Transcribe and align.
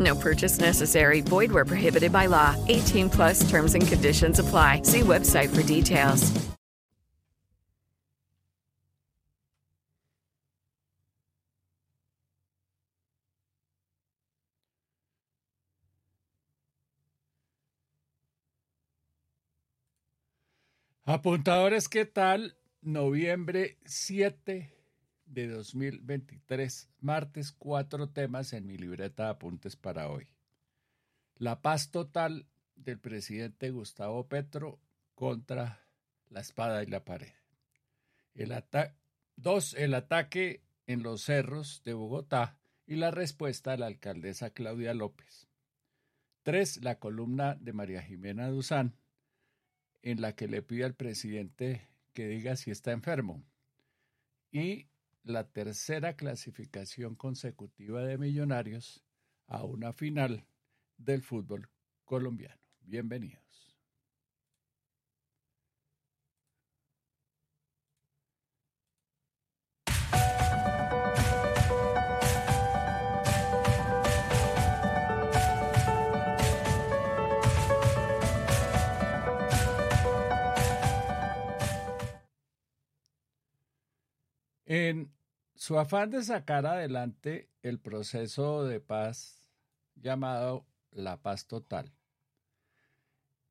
No 0.00 0.14
purchase 0.14 0.58
necessary. 0.58 1.20
Void 1.20 1.52
where 1.52 1.66
prohibited 1.66 2.12
by 2.12 2.26
law. 2.26 2.56
18 2.68 3.10
plus 3.10 3.48
terms 3.50 3.74
and 3.74 3.86
conditions 3.86 4.38
apply. 4.38 4.82
See 4.82 5.00
website 5.00 5.54
for 5.54 5.62
details. 5.62 6.50
Apuntadores, 21.10 21.88
¿qué 21.88 22.04
tal? 22.04 22.54
Noviembre 22.82 23.78
7 23.84 24.72
de 25.30 25.46
2023, 25.46 26.90
martes, 27.00 27.52
cuatro 27.52 28.10
temas 28.10 28.52
en 28.52 28.66
mi 28.66 28.76
libreta 28.76 29.24
de 29.24 29.30
apuntes 29.30 29.76
para 29.76 30.08
hoy. 30.08 30.28
La 31.36 31.62
paz 31.62 31.90
total 31.90 32.46
del 32.74 32.98
presidente 32.98 33.70
Gustavo 33.70 34.26
Petro 34.26 34.80
contra 35.14 35.86
la 36.28 36.40
espada 36.40 36.82
y 36.82 36.86
la 36.86 37.04
pared. 37.04 37.32
El 38.34 38.52
dos, 39.36 39.74
el 39.74 39.94
ataque 39.94 40.62
en 40.86 41.02
los 41.02 41.22
cerros 41.22 41.82
de 41.84 41.94
Bogotá 41.94 42.58
y 42.86 42.96
la 42.96 43.10
respuesta 43.10 43.70
de 43.70 43.78
la 43.78 43.86
alcaldesa 43.86 44.50
Claudia 44.50 44.94
López. 44.94 45.48
Tres, 46.42 46.82
la 46.82 46.98
columna 46.98 47.54
de 47.54 47.72
María 47.72 48.02
Jimena 48.02 48.48
Duzán, 48.48 48.96
en 50.02 50.20
la 50.20 50.34
que 50.34 50.48
le 50.48 50.62
pide 50.62 50.84
al 50.84 50.94
presidente 50.94 51.88
que 52.12 52.26
diga 52.26 52.56
si 52.56 52.70
está 52.70 52.92
enfermo. 52.92 53.44
Y 54.50 54.89
la 55.22 55.44
tercera 55.50 56.16
clasificación 56.16 57.14
consecutiva 57.14 58.02
de 58.02 58.18
Millonarios 58.18 59.04
a 59.46 59.64
una 59.64 59.92
final 59.92 60.46
del 60.96 61.22
fútbol 61.22 61.68
colombiano. 62.04 62.60
Bienvenidos. 62.80 63.69
En 84.72 85.10
su 85.56 85.80
afán 85.80 86.12
de 86.12 86.22
sacar 86.22 86.64
adelante 86.64 87.48
el 87.64 87.80
proceso 87.80 88.62
de 88.62 88.78
paz 88.78 89.50
llamado 89.96 90.64
la 90.92 91.16
paz 91.16 91.48
total, 91.48 91.92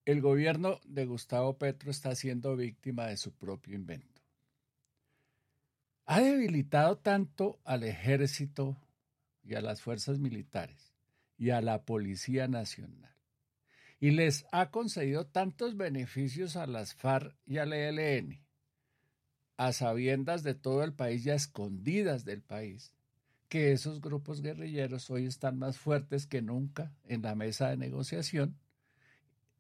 el 0.06 0.22
gobierno 0.22 0.80
de 0.86 1.06
Gustavo 1.06 1.58
Petro 1.58 1.92
está 1.92 2.16
siendo 2.16 2.56
víctima 2.56 3.08
de 3.08 3.18
su 3.18 3.34
propio 3.34 3.76
invento. 3.76 4.22
Ha 6.06 6.22
debilitado 6.22 7.00
tanto 7.00 7.60
al 7.66 7.84
ejército 7.84 8.78
y 9.44 9.56
a 9.56 9.62
las 9.62 9.82
fuerzas 9.82 10.20
militares 10.20 10.94
y 11.38 11.50
a 11.50 11.60
la 11.60 11.84
Policía 11.84 12.48
Nacional 12.48 13.14
y 14.00 14.12
les 14.12 14.46
ha 14.54 14.72
concedido 14.72 15.28
tantos 15.28 15.76
beneficios 15.76 16.56
a 16.56 16.66
las 16.66 16.94
FARC 16.94 17.36
y 17.46 17.58
al 17.58 17.74
ELN 17.74 18.40
a 19.60 19.74
sabiendas 19.74 20.42
de 20.42 20.56
todo 20.56 20.86
el 20.86 20.94
país 20.94 21.26
y 21.26 21.32
a 21.32 21.36
escondidas 21.36 22.24
del 22.24 22.42
país, 22.42 22.94
que 23.50 23.74
esos 23.74 24.00
grupos 24.00 24.42
guerrilleros 24.42 25.10
hoy 25.10 25.26
están 25.26 25.60
más 25.60 25.78
fuertes 25.78 26.28
que 26.28 26.42
nunca 26.42 26.94
en 27.04 27.24
la 27.24 27.36
mesa 27.36 27.68
de 27.68 27.76
negociación, 27.76 28.58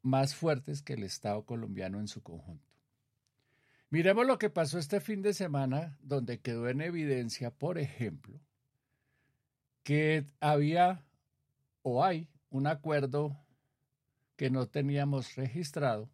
más 0.02 0.36
fuertes 0.36 0.82
que 0.82 0.94
el 0.94 1.04
Estado 1.04 1.44
colombiano 1.44 2.00
en 2.00 2.08
su 2.08 2.24
conjunto. 2.24 2.66
Miremos 3.90 4.26
lo 4.26 4.38
que 4.38 4.50
pasó 4.50 4.80
este 4.80 5.02
fin 5.02 5.22
de 5.22 5.34
semana, 5.34 5.98
donde 6.02 6.40
quedó 6.40 6.70
en 6.70 6.80
evidencia, 6.80 7.52
por 7.52 7.78
ejemplo, 7.78 8.40
que 9.84 10.26
había 10.40 11.04
o 11.82 12.06
hay 12.06 12.30
un 12.52 12.68
acuerdo 12.68 13.38
que 14.38 14.50
no 14.50 14.66
teníamos 14.66 15.36
registrado 15.36 16.10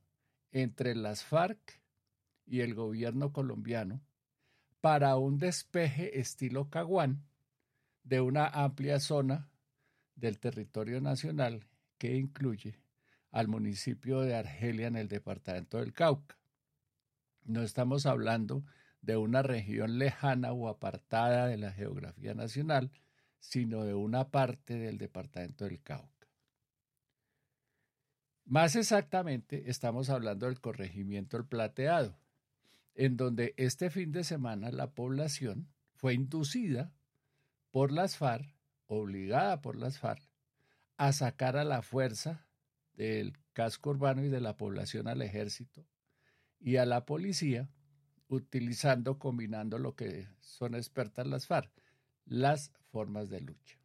entre 0.52 0.96
las 0.96 1.24
FARC 1.24 1.85
y 2.46 2.62
el 2.62 2.74
gobierno 2.74 3.32
colombiano 3.32 4.02
para 4.82 5.18
un 5.18 5.38
despeje 5.38 6.20
estilo 6.20 6.70
Caguán 6.70 7.26
de 8.04 8.22
una 8.22 8.48
amplia 8.48 9.00
zona 9.00 9.50
del 10.16 10.40
territorio 10.40 11.02
nacional 11.02 11.68
que 11.98 12.16
incluye 12.16 12.80
al 13.32 13.48
municipio 13.48 14.22
de 14.22 14.36
Argelia 14.36 14.88
en 14.88 14.96
el 14.96 15.08
departamento 15.08 15.80
del 15.80 15.92
Cauca. 15.92 16.38
No 17.44 17.62
estamos 17.62 18.06
hablando 18.06 18.64
de 19.02 19.18
una 19.18 19.42
región 19.42 20.00
lejana 20.00 20.52
o 20.52 20.68
apartada 20.68 21.48
de 21.48 21.58
la 21.58 21.72
geografía 21.72 22.34
nacional, 22.34 22.92
sino 23.40 23.84
de 23.84 23.94
una 23.94 24.30
parte 24.30 24.78
del 24.78 24.98
departamento 24.98 25.66
del 25.66 25.82
Cauca. 25.82 26.28
Más 28.46 28.76
exactamente, 28.76 29.70
estamos 29.70 30.10
hablando 30.10 30.46
del 30.46 30.62
corregimiento 30.62 31.38
El 31.38 31.46
Plateado, 31.46 32.18
en 32.96 33.18
donde 33.18 33.54
este 33.58 33.90
fin 33.90 34.12
de 34.12 34.24
semana 34.24 34.72
la 34.72 34.92
población 34.92 35.70
fue 35.94 36.14
inducida 36.14 36.94
por 37.72 37.92
las 37.92 38.18
FARC, 38.18 38.50
obligada 38.88 39.62
por 39.62 39.76
las 39.76 40.00
FARC, 40.00 40.24
a 40.98 41.12
sacar 41.12 41.58
a 41.58 41.66
la 41.66 41.82
fuerza 41.82 42.48
del 42.94 43.38
casco 43.54 43.92
urbano 43.92 44.24
y 44.24 44.30
de 44.30 44.40
la 44.40 44.56
población 44.56 45.08
al 45.08 45.22
ejército 45.22 45.86
y 46.60 46.78
a 46.78 46.86
la 46.86 47.06
policía, 47.06 47.70
utilizando, 48.28 49.20
combinando 49.20 49.78
lo 49.78 49.96
que 49.96 50.28
son 50.40 50.74
expertas 50.74 51.28
las 51.28 51.48
FARC, 51.48 51.72
las 52.26 52.72
formas 52.92 53.30
de 53.30 53.42
lucha. 53.42 53.78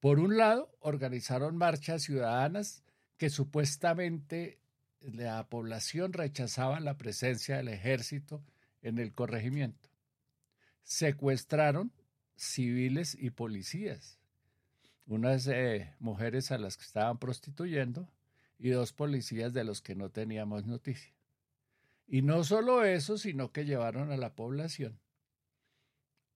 Por 0.00 0.18
un 0.18 0.36
lado, 0.36 0.76
organizaron 0.80 1.56
marchas 1.56 2.02
ciudadanas 2.02 2.84
que 3.16 3.30
supuestamente 3.30 4.60
la 5.12 5.48
población 5.48 6.12
rechazaba 6.12 6.80
la 6.80 6.96
presencia 6.96 7.56
del 7.56 7.68
ejército 7.68 8.42
en 8.82 8.98
el 8.98 9.12
corregimiento. 9.12 9.88
Secuestraron 10.82 11.92
civiles 12.36 13.16
y 13.18 13.30
policías, 13.30 14.18
unas 15.06 15.46
eh, 15.46 15.94
mujeres 15.98 16.50
a 16.50 16.58
las 16.58 16.76
que 16.76 16.84
estaban 16.84 17.18
prostituyendo 17.18 18.08
y 18.58 18.70
dos 18.70 18.92
policías 18.92 19.52
de 19.52 19.64
los 19.64 19.82
que 19.82 19.94
no 19.94 20.10
teníamos 20.10 20.66
noticia. 20.66 21.12
Y 22.06 22.22
no 22.22 22.44
solo 22.44 22.84
eso, 22.84 23.18
sino 23.18 23.52
que 23.52 23.64
llevaron 23.64 24.10
a 24.10 24.16
la 24.16 24.34
población 24.34 24.98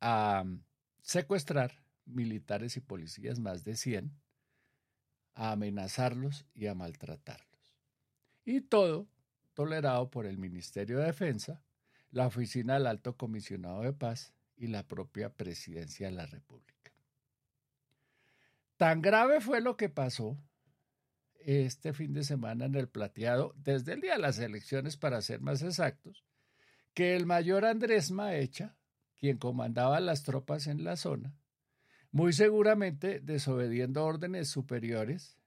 a 0.00 0.44
secuestrar 1.02 1.82
militares 2.06 2.76
y 2.76 2.80
policías, 2.80 3.38
más 3.38 3.64
de 3.64 3.76
100, 3.76 4.12
a 5.34 5.52
amenazarlos 5.52 6.46
y 6.54 6.66
a 6.66 6.74
maltratarlos. 6.74 7.47
Y 8.50 8.62
todo 8.62 9.06
tolerado 9.52 10.10
por 10.10 10.24
el 10.24 10.38
Ministerio 10.38 11.00
de 11.00 11.04
Defensa, 11.04 11.62
la 12.10 12.28
Oficina 12.28 12.72
del 12.72 12.86
Alto 12.86 13.14
Comisionado 13.14 13.82
de 13.82 13.92
Paz 13.92 14.32
y 14.56 14.68
la 14.68 14.88
propia 14.88 15.28
Presidencia 15.28 16.06
de 16.06 16.14
la 16.14 16.24
República. 16.24 16.90
Tan 18.78 19.02
grave 19.02 19.42
fue 19.42 19.60
lo 19.60 19.76
que 19.76 19.90
pasó 19.90 20.38
este 21.40 21.92
fin 21.92 22.14
de 22.14 22.24
semana 22.24 22.64
en 22.64 22.74
el 22.74 22.88
plateado, 22.88 23.52
desde 23.54 23.92
el 23.92 24.00
día 24.00 24.14
de 24.14 24.22
las 24.22 24.38
elecciones 24.38 24.96
para 24.96 25.20
ser 25.20 25.42
más 25.42 25.60
exactos, 25.60 26.24
que 26.94 27.16
el 27.16 27.26
mayor 27.26 27.66
Andrés 27.66 28.10
Maecha, 28.10 28.78
quien 29.20 29.36
comandaba 29.36 30.00
las 30.00 30.22
tropas 30.22 30.68
en 30.68 30.84
la 30.84 30.96
zona, 30.96 31.36
muy 32.12 32.32
seguramente 32.32 33.20
desobediendo 33.20 34.06
órdenes 34.06 34.48
superiores, 34.48 35.37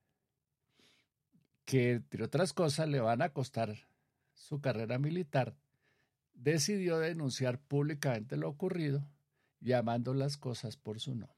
que 1.71 1.91
entre 1.91 2.25
otras 2.25 2.51
cosas 2.51 2.89
le 2.89 2.99
van 2.99 3.21
a 3.21 3.29
costar 3.29 3.87
su 4.33 4.59
carrera 4.59 4.99
militar, 4.99 5.55
decidió 6.33 6.99
denunciar 6.99 7.59
públicamente 7.59 8.35
lo 8.35 8.49
ocurrido, 8.49 9.07
llamando 9.61 10.13
las 10.13 10.35
cosas 10.35 10.75
por 10.75 10.99
su 10.99 11.15
nombre. 11.15 11.31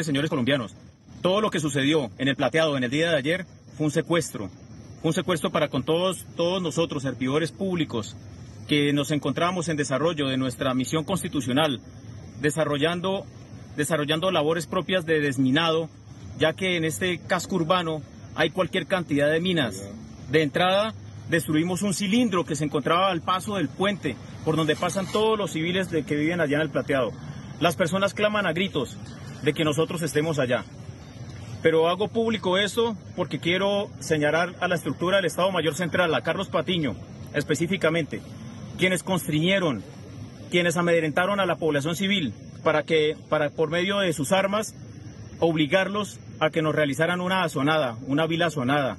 Señores 0.00 0.30
colombianos, 0.30 0.76
todo 1.22 1.40
lo 1.40 1.50
que 1.50 1.58
sucedió 1.58 2.12
en 2.18 2.28
el 2.28 2.36
plateado 2.36 2.76
en 2.76 2.84
el 2.84 2.90
día 2.90 3.10
de 3.10 3.16
ayer 3.16 3.46
fue 3.76 3.86
un 3.86 3.90
secuestro, 3.90 4.48
fue 5.02 5.08
un 5.08 5.12
secuestro 5.12 5.50
para 5.50 5.68
con 5.68 5.82
todos, 5.82 6.24
todos 6.36 6.62
nosotros, 6.62 7.02
servidores 7.02 7.50
públicos, 7.50 8.14
que 8.68 8.92
nos 8.92 9.10
encontramos 9.10 9.68
en 9.68 9.76
desarrollo 9.76 10.28
de 10.28 10.36
nuestra 10.36 10.72
misión 10.72 11.02
constitucional, 11.02 11.80
desarrollando, 12.44 13.24
desarrollando 13.74 14.30
labores 14.30 14.66
propias 14.66 15.06
de 15.06 15.18
desminado, 15.18 15.88
ya 16.38 16.52
que 16.52 16.76
en 16.76 16.84
este 16.84 17.18
casco 17.18 17.56
urbano 17.56 18.02
hay 18.34 18.50
cualquier 18.50 18.86
cantidad 18.86 19.30
de 19.30 19.40
minas. 19.40 19.82
De 20.30 20.42
entrada, 20.42 20.92
destruimos 21.30 21.80
un 21.80 21.94
cilindro 21.94 22.44
que 22.44 22.54
se 22.54 22.66
encontraba 22.66 23.10
al 23.10 23.22
paso 23.22 23.56
del 23.56 23.70
puente, 23.70 24.14
por 24.44 24.56
donde 24.56 24.76
pasan 24.76 25.10
todos 25.10 25.38
los 25.38 25.52
civiles 25.52 25.90
de 25.90 26.04
que 26.04 26.16
viven 26.16 26.42
allá 26.42 26.56
en 26.56 26.62
el 26.62 26.70
plateado. 26.70 27.12
Las 27.60 27.76
personas 27.76 28.12
claman 28.12 28.46
a 28.46 28.52
gritos 28.52 28.98
de 29.42 29.54
que 29.54 29.64
nosotros 29.64 30.02
estemos 30.02 30.38
allá. 30.38 30.64
Pero 31.62 31.88
hago 31.88 32.08
público 32.08 32.58
eso 32.58 32.94
porque 33.16 33.38
quiero 33.38 33.88
señalar 34.00 34.54
a 34.60 34.68
la 34.68 34.74
estructura 34.74 35.16
del 35.16 35.24
Estado 35.24 35.50
Mayor 35.50 35.74
Central, 35.74 36.14
a 36.14 36.20
Carlos 36.20 36.50
Patiño 36.50 36.94
específicamente, 37.32 38.20
quienes 38.78 39.02
constriñeron, 39.02 39.82
quienes 40.50 40.76
amedrentaron 40.76 41.40
a 41.40 41.46
la 41.46 41.56
población 41.56 41.96
civil 41.96 42.32
para 42.62 42.82
que, 42.82 43.16
para, 43.28 43.50
por 43.50 43.70
medio 43.70 43.98
de 43.98 44.12
sus 44.12 44.32
armas, 44.32 44.74
obligarlos 45.40 46.18
a 46.40 46.50
que 46.50 46.62
nos 46.62 46.74
realizaran 46.74 47.20
una 47.20 47.44
azonada, 47.44 47.96
una 48.06 48.26
vila 48.26 48.46
azonada, 48.46 48.96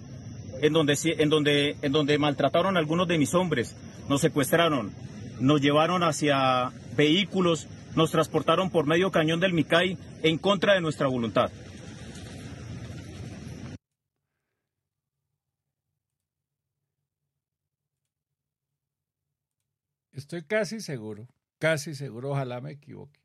en 0.62 0.74
donde, 0.74 0.98
en, 1.04 1.30
donde, 1.30 1.76
en 1.82 1.92
donde 1.92 2.18
maltrataron 2.18 2.78
a 2.78 2.80
algunos 2.80 3.08
de 3.08 3.18
mis 3.18 3.34
hombres, 3.34 3.76
nos 4.08 4.22
secuestraron, 4.22 4.92
nos 5.40 5.62
llevaron 5.62 6.04
hacia 6.04 6.72
vehículos, 6.96 7.68
nos 7.96 8.12
transportaron 8.12 8.70
por 8.70 8.86
medio 8.86 9.12
cañón 9.12 9.40
del 9.40 9.54
Micay 9.54 9.98
en 10.24 10.38
contra 10.38 10.74
de 10.74 10.82
nuestra 10.82 11.08
voluntad. 11.08 11.50
Estoy 20.36 20.48
casi 20.50 20.82
seguro, 20.82 21.30
casi 21.60 21.96
seguro, 21.96 22.32
ojalá 22.32 22.60
me 22.60 22.72
equivoque, 22.72 23.22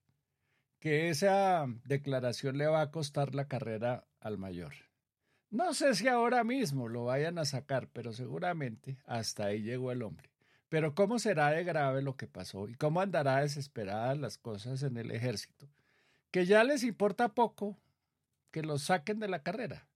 que 0.79 1.09
esa 1.09 1.67
declaración 1.85 2.57
le 2.57 2.69
va 2.69 2.83
a 2.83 2.93
costar 2.93 3.35
la 3.35 3.49
carrera 3.49 4.07
al 4.21 4.39
mayor. 4.39 4.75
No 5.51 5.75
sé 5.75 5.97
si 5.97 6.07
ahora 6.07 6.45
mismo 6.45 6.87
lo 6.87 7.07
vayan 7.07 7.39
a 7.39 7.45
sacar, 7.45 7.89
pero 7.89 8.12
seguramente 8.12 8.97
hasta 9.07 9.47
ahí 9.47 9.62
llegó 9.62 9.91
el 9.91 10.05
hombre. 10.05 10.31
Pero 10.69 10.95
¿cómo 10.95 11.19
será 11.19 11.51
de 11.51 11.65
grave 11.65 12.01
lo 12.01 12.17
que 12.17 12.29
pasó 12.29 12.69
y 12.69 12.77
cómo 12.77 13.01
andará 13.01 13.41
desesperadas 13.41 14.17
las 14.17 14.39
cosas 14.39 14.85
en 14.85 14.97
el 14.97 15.11
ejército? 15.11 15.69
Que 16.31 16.47
ya 16.47 16.62
les 16.62 16.85
importa 16.85 17.35
poco 17.35 17.77
que 18.53 18.62
los 18.62 18.83
saquen 18.85 19.19
de 19.19 19.27
la 19.27 19.43
carrera. 19.43 19.89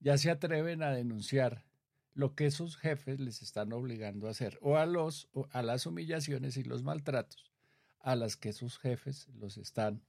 Ya 0.00 0.18
se 0.18 0.32
atreven 0.32 0.82
a 0.82 0.90
denunciar 0.90 1.64
lo 2.16 2.34
que 2.34 2.50
sus 2.50 2.76
jefes 2.76 3.20
les 3.20 3.42
están 3.42 3.72
obligando 3.72 4.26
a 4.26 4.30
hacer, 4.30 4.58
o 4.62 4.76
a, 4.76 4.86
los, 4.86 5.28
a 5.50 5.62
las 5.62 5.86
humillaciones 5.86 6.56
y 6.56 6.64
los 6.64 6.82
maltratos 6.82 7.52
a 8.00 8.14
las 8.14 8.36
que 8.36 8.52
sus 8.52 8.78
jefes 8.78 9.28
los 9.34 9.58
están 9.58 10.02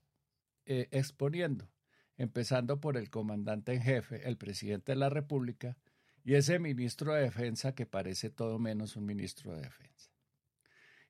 eh, 0.66 0.88
exponiendo, 0.92 1.68
empezando 2.16 2.80
por 2.80 2.96
el 2.96 3.10
comandante 3.10 3.74
en 3.74 3.82
jefe, 3.82 4.28
el 4.28 4.38
presidente 4.38 4.92
de 4.92 4.98
la 4.98 5.10
República, 5.10 5.78
y 6.24 6.36
ese 6.36 6.60
ministro 6.60 7.14
de 7.14 7.24
Defensa 7.24 7.74
que 7.74 7.86
parece 7.86 8.30
todo 8.30 8.60
menos 8.60 8.96
un 8.96 9.06
ministro 9.06 9.56
de 9.56 9.64
Defensa. 9.64 10.12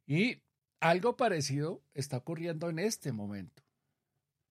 Y 0.06 0.44
algo 0.80 1.18
parecido 1.18 1.84
está 1.94 2.18
ocurriendo 2.18 2.70
en 2.70 2.80
este 2.80 3.12
momento, 3.12 3.64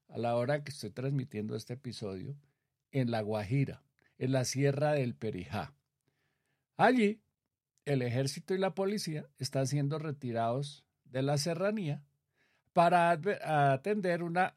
a 0.09 0.19
la 0.19 0.37
hora 0.37 0.63
que 0.63 0.71
estoy 0.71 0.91
transmitiendo 0.91 1.57
este 1.57 1.75
episodio, 1.75 2.37
en 2.93 3.11
La 3.11 3.23
Guajira, 3.23 3.83
en 4.19 4.33
la 4.33 4.45
Sierra 4.45 4.93
del 4.93 5.15
Perijá. 5.15 5.75
Allí, 6.76 7.23
el 7.84 8.02
ejército 8.02 8.55
y 8.55 8.58
la 8.58 8.75
policía 8.75 9.26
están 9.38 9.67
siendo 9.67 9.99
retirados 9.99 10.84
de 11.05 11.23
la 11.23 11.38
serranía 11.38 12.05
para 12.73 13.11
atender 13.11 14.23
una 14.23 14.56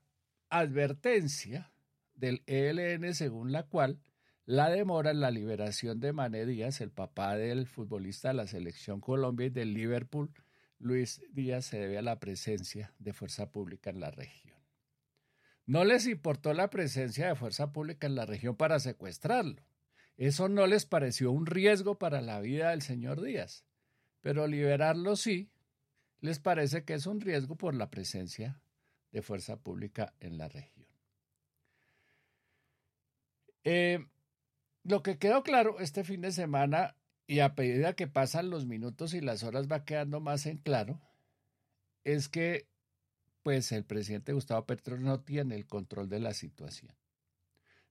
advertencia 0.49 1.71
del 2.15 2.43
ELN 2.47 3.13
según 3.13 3.51
la 3.51 3.63
cual 3.63 4.01
la 4.45 4.69
demora 4.69 5.11
en 5.11 5.21
la 5.21 5.31
liberación 5.31 5.99
de 5.99 6.11
Mané 6.11 6.45
Díaz, 6.45 6.81
el 6.81 6.91
papá 6.91 7.35
del 7.35 7.67
futbolista 7.67 8.29
de 8.29 8.33
la 8.33 8.47
selección 8.47 8.99
Colombia 8.99 9.45
y 9.45 9.51
del 9.51 9.73
Liverpool, 9.73 10.33
Luis 10.79 11.21
Díaz, 11.31 11.65
se 11.65 11.79
debe 11.79 11.99
a 11.99 12.01
la 12.01 12.19
presencia 12.19 12.93
de 12.97 13.13
fuerza 13.13 13.51
pública 13.51 13.91
en 13.91 13.99
la 13.99 14.09
región. 14.09 14.57
No 15.67 15.85
les 15.85 16.07
importó 16.07 16.53
la 16.53 16.71
presencia 16.71 17.27
de 17.27 17.35
fuerza 17.35 17.71
pública 17.71 18.07
en 18.07 18.15
la 18.15 18.25
región 18.25 18.55
para 18.55 18.79
secuestrarlo. 18.79 19.61
Eso 20.19 20.49
no 20.49 20.67
les 20.67 20.85
pareció 20.85 21.31
un 21.31 21.45
riesgo 21.45 21.97
para 21.97 22.19
la 22.19 22.41
vida 22.41 22.71
del 22.71 22.81
señor 22.81 23.21
Díaz, 23.21 23.63
pero 24.19 24.47
liberarlo 24.47 25.15
sí, 25.15 25.49
les 26.19 26.39
parece 26.39 26.83
que 26.83 26.93
es 26.93 27.05
un 27.05 27.21
riesgo 27.21 27.55
por 27.55 27.73
la 27.73 27.89
presencia 27.89 28.61
de 29.13 29.21
fuerza 29.21 29.61
pública 29.61 30.13
en 30.19 30.37
la 30.37 30.49
región. 30.49 30.87
Eh, 33.63 34.05
lo 34.83 35.03
que 35.03 35.17
quedó 35.17 35.41
claro 35.41 35.79
este 35.79 36.03
fin 36.03 36.19
de 36.19 36.33
semana, 36.33 36.97
y 37.25 37.39
a 37.39 37.53
medida 37.57 37.95
que 37.95 38.07
pasan 38.07 38.49
los 38.49 38.65
minutos 38.65 39.13
y 39.13 39.21
las 39.21 39.43
horas 39.43 39.71
va 39.71 39.85
quedando 39.85 40.19
más 40.19 40.45
en 40.47 40.57
claro, 40.57 40.99
es 42.03 42.27
que 42.27 42.67
pues 43.41 43.71
el 43.71 43.85
presidente 43.85 44.33
Gustavo 44.33 44.65
Petro 44.65 44.97
no 44.97 45.21
tiene 45.21 45.55
el 45.55 45.65
control 45.65 46.09
de 46.09 46.19
la 46.19 46.33
situación. 46.33 46.93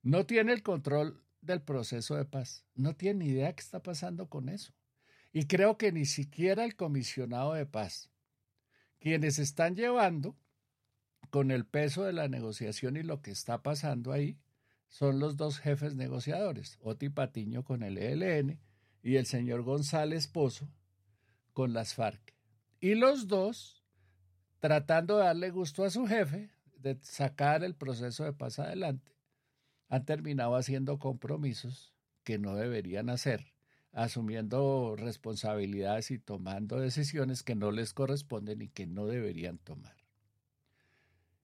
No 0.03 0.27
tiene 0.27 0.53
el 0.53 0.63
control 0.63 1.25
del 1.41 1.63
proceso 1.63 2.17
de 2.17 2.25
paz. 2.25 2.65
No 2.75 2.95
tiene 2.97 3.25
ni 3.25 3.31
idea 3.31 3.53
qué 3.55 3.61
está 3.61 3.83
pasando 3.83 4.29
con 4.29 4.49
eso. 4.49 4.73
Y 5.33 5.47
creo 5.47 5.77
que 5.77 5.93
ni 5.93 6.05
siquiera 6.05 6.65
el 6.65 6.77
comisionado 6.77 7.53
de 7.53 7.67
paz, 7.67 8.11
quienes 8.99 9.39
están 9.39 9.77
llevando 9.77 10.37
con 11.31 11.51
el 11.51 11.67
peso 11.67 12.05
de 12.05 12.13
la 12.13 12.29
negociación 12.29 12.97
y 12.97 13.03
lo 13.03 13.21
que 13.21 13.31
está 13.31 13.63
pasando 13.63 14.13
ahí, 14.13 14.39
son 14.89 15.19
los 15.19 15.37
dos 15.37 15.59
jefes 15.59 15.95
negociadores, 15.95 16.79
Oti 16.81 17.11
Patiño 17.11 17.63
con 17.63 17.83
el 17.83 17.99
ELN 17.99 18.59
y 19.03 19.17
el 19.17 19.27
señor 19.27 19.63
González 19.63 20.29
Pozo 20.29 20.69
con 21.53 21.75
las 21.75 21.95
FARC. 21.95 22.35
Y 22.81 22.95
los 22.95 23.29
dos 23.29 23.85
tratando 24.61 25.19
de 25.19 25.25
darle 25.25 25.51
gusto 25.51 25.85
a 25.85 25.91
su 25.91 26.07
jefe, 26.07 26.51
de 26.77 26.99
sacar 27.03 27.65
el 27.65 27.75
proceso 27.75 28.25
de 28.25 28.33
paz 28.33 28.59
adelante, 28.59 29.13
han 29.89 30.05
terminado 30.05 30.57
haciendo 30.57 30.99
compromisos 30.99 31.93
que 32.25 32.39
no 32.39 32.55
deberían 32.55 33.09
hacer, 33.11 33.53
asumiendo 33.93 34.95
responsabilidades 34.97 36.11
y 36.11 36.19
tomando 36.19 36.79
decisiones 36.79 37.43
que 37.43 37.55
no 37.55 37.71
les 37.71 37.95
corresponden 37.95 38.63
y 38.63 38.69
que 38.69 38.87
no 38.87 39.07
deberían 39.07 39.59
tomar. 39.59 39.97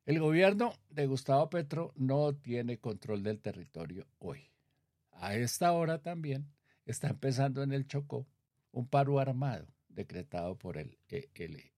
El 0.04 0.20
gobierno 0.20 0.74
de 0.90 1.06
Gustavo 1.06 1.48
Petro 1.48 1.92
no 1.96 2.34
tiene 2.34 2.78
control 2.78 3.22
del 3.22 3.40
territorio 3.40 4.06
hoy. 4.18 4.50
A 5.12 5.34
esta 5.34 5.72
hora 5.72 6.02
también 6.02 6.52
está 6.84 7.08
empezando 7.08 7.62
en 7.62 7.72
el 7.72 7.86
Chocó 7.86 8.26
un 8.72 8.86
paro 8.86 9.18
armado 9.18 9.66
decretado 9.88 10.58
por 10.58 10.76
el 10.76 10.98
ELN. 11.08 11.72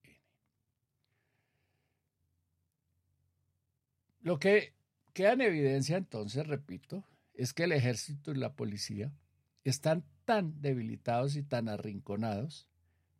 Lo 4.22 4.40
que 4.40 4.75
Queda 5.16 5.32
en 5.32 5.40
evidencia 5.40 5.96
entonces, 5.96 6.46
repito, 6.46 7.02
es 7.32 7.54
que 7.54 7.64
el 7.64 7.72
ejército 7.72 8.32
y 8.32 8.34
la 8.34 8.52
policía 8.52 9.14
están 9.64 10.04
tan 10.26 10.60
debilitados 10.60 11.36
y 11.36 11.42
tan 11.42 11.70
arrinconados 11.70 12.68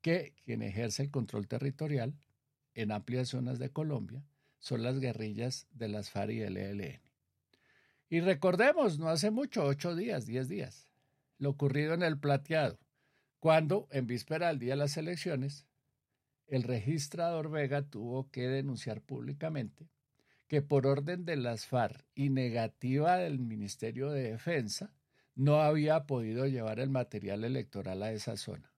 que 0.03 0.35
quien 0.45 0.61
ejerce 0.61 1.05
el 1.05 1.11
control 1.11 1.49
territorial 1.49 2.13
en 2.75 2.93
amplias 2.93 3.31
zonas 3.31 3.59
de 3.59 3.71
Colombia 3.71 4.23
son 4.59 4.83
las 4.83 5.01
guerrillas 5.01 5.69
de 5.71 5.89
las 5.89 6.11
FARC 6.11 6.33
y 6.33 6.43
el 6.43 6.59
ELN. 6.59 7.01
Y 8.11 8.21
recordemos, 8.21 8.99
no 8.99 9.09
hace 9.09 9.31
mucho, 9.31 9.65
ocho 9.65 9.97
días, 9.97 10.27
diez 10.27 10.49
días, 10.51 10.91
lo 11.39 11.49
ocurrido 11.49 11.95
en 11.95 12.03
el 12.03 12.19
plateado, 12.19 12.79
cuando, 13.41 13.89
en 13.91 14.07
víspera 14.07 14.49
del 14.49 14.59
día 14.59 14.75
de 14.75 14.81
las 14.81 14.99
elecciones, 14.99 15.65
el 16.47 16.63
registrador 16.63 17.51
Vega 17.51 17.89
tuvo 17.89 18.31
que 18.31 18.49
denunciar 18.49 19.01
públicamente 19.01 19.89
que 20.49 20.63
por 20.63 20.87
orden 20.87 21.25
de 21.25 21.37
las 21.37 21.67
FARC 21.67 22.05
y 22.15 22.31
negativa 22.31 23.17
del 23.17 23.39
Ministerio 23.39 24.11
de 24.11 24.31
Defensa, 24.31 24.93
no 25.35 25.61
había 25.61 26.07
podido 26.07 26.47
llevar 26.47 26.81
el 26.81 26.91
material 26.91 27.45
electoral 27.45 28.03
a 28.03 28.13
esa 28.13 28.37
zona. 28.37 28.73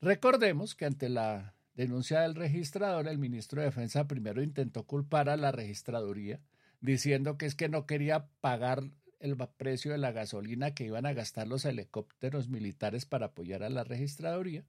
Recordemos 0.00 0.74
que 0.74 0.86
ante 0.86 1.08
la 1.08 1.54
denuncia 1.74 2.20
del 2.20 2.34
registrador, 2.34 3.08
el 3.08 3.18
ministro 3.18 3.60
de 3.60 3.66
Defensa 3.66 4.06
primero 4.06 4.42
intentó 4.42 4.84
culpar 4.84 5.28
a 5.28 5.36
la 5.36 5.50
registraduría, 5.50 6.40
diciendo 6.80 7.36
que 7.36 7.46
es 7.46 7.54
que 7.54 7.68
no 7.68 7.86
quería 7.86 8.28
pagar 8.40 8.84
el 9.18 9.36
precio 9.56 9.92
de 9.92 9.98
la 9.98 10.12
gasolina 10.12 10.74
que 10.74 10.84
iban 10.84 11.06
a 11.06 11.14
gastar 11.14 11.48
los 11.48 11.64
helicópteros 11.64 12.48
militares 12.48 13.06
para 13.06 13.26
apoyar 13.26 13.62
a 13.62 13.70
la 13.70 13.82
registraduría. 13.82 14.64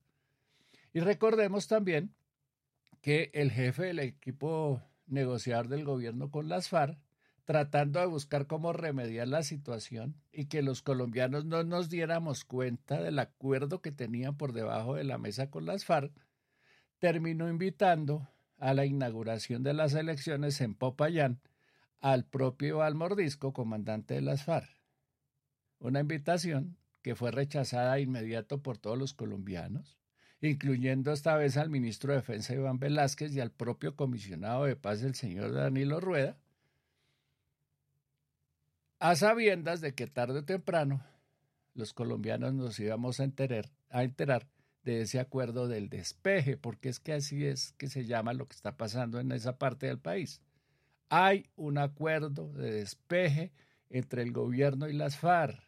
Y 0.93 1.01
recordemos 1.01 1.67
también 1.67 2.15
que 3.01 3.29
el 3.33 3.51
jefe 3.51 3.83
del 3.83 3.99
equipo 3.99 4.81
negociador 5.07 5.67
del 5.67 5.83
gobierno 5.83 6.31
con 6.31 6.49
las 6.49 6.69
FARC, 6.69 6.97
tratando 7.45 7.99
de 7.99 8.07
buscar 8.07 8.47
cómo 8.47 8.73
remediar 8.73 9.27
la 9.27 9.43
situación 9.43 10.15
y 10.31 10.45
que 10.45 10.63
los 10.63 10.81
colombianos 10.81 11.45
no 11.45 11.63
nos 11.63 11.89
diéramos 11.89 12.43
cuenta 12.43 13.01
del 13.01 13.19
acuerdo 13.19 13.81
que 13.81 13.91
tenían 13.91 14.35
por 14.35 14.51
debajo 14.51 14.95
de 14.95 15.03
la 15.03 15.17
mesa 15.17 15.49
con 15.51 15.65
las 15.65 15.85
FARC, 15.85 16.11
terminó 16.97 17.47
invitando 17.47 18.27
a 18.57 18.73
la 18.73 18.85
inauguración 18.85 19.63
de 19.63 19.73
las 19.73 19.93
elecciones 19.93 20.59
en 20.61 20.75
Popayán 20.75 21.39
al 21.99 22.25
propio 22.25 22.81
Almordisco, 22.81 23.53
comandante 23.53 24.15
de 24.15 24.21
las 24.21 24.43
FARC. 24.43 24.69
Una 25.79 25.99
invitación 25.99 26.77
que 27.03 27.15
fue 27.15 27.29
rechazada 27.31 27.95
de 27.95 28.01
inmediato 28.01 28.63
por 28.63 28.79
todos 28.79 28.97
los 28.97 29.13
colombianos, 29.13 29.99
incluyendo 30.45 31.11
esta 31.11 31.35
vez 31.35 31.57
al 31.57 31.69
ministro 31.69 32.11
de 32.11 32.19
Defensa 32.19 32.53
Iván 32.53 32.79
Velázquez 32.79 33.33
y 33.35 33.39
al 33.39 33.51
propio 33.51 33.95
comisionado 33.95 34.65
de 34.65 34.75
paz, 34.75 35.01
el 35.03 35.15
señor 35.15 35.53
Danilo 35.53 35.99
Rueda, 35.99 36.37
a 38.99 39.15
sabiendas 39.15 39.81
de 39.81 39.93
que 39.93 40.07
tarde 40.07 40.39
o 40.39 40.45
temprano 40.45 41.03
los 41.73 41.93
colombianos 41.93 42.53
nos 42.53 42.79
íbamos 42.79 43.19
a 43.19 43.25
enterar, 43.25 43.69
a 43.89 44.03
enterar 44.03 44.47
de 44.83 45.01
ese 45.01 45.19
acuerdo 45.19 45.67
del 45.67 45.89
despeje, 45.89 46.57
porque 46.57 46.89
es 46.89 46.99
que 46.99 47.13
así 47.13 47.45
es 47.45 47.73
que 47.73 47.87
se 47.87 48.05
llama 48.05 48.33
lo 48.33 48.47
que 48.47 48.55
está 48.55 48.77
pasando 48.77 49.19
en 49.19 49.31
esa 49.31 49.57
parte 49.57 49.87
del 49.87 49.99
país. 49.99 50.41
Hay 51.09 51.49
un 51.55 51.77
acuerdo 51.77 52.53
de 52.53 52.71
despeje 52.71 53.51
entre 53.89 54.21
el 54.21 54.31
gobierno 54.31 54.87
y 54.87 54.93
las 54.93 55.17
FARC, 55.17 55.59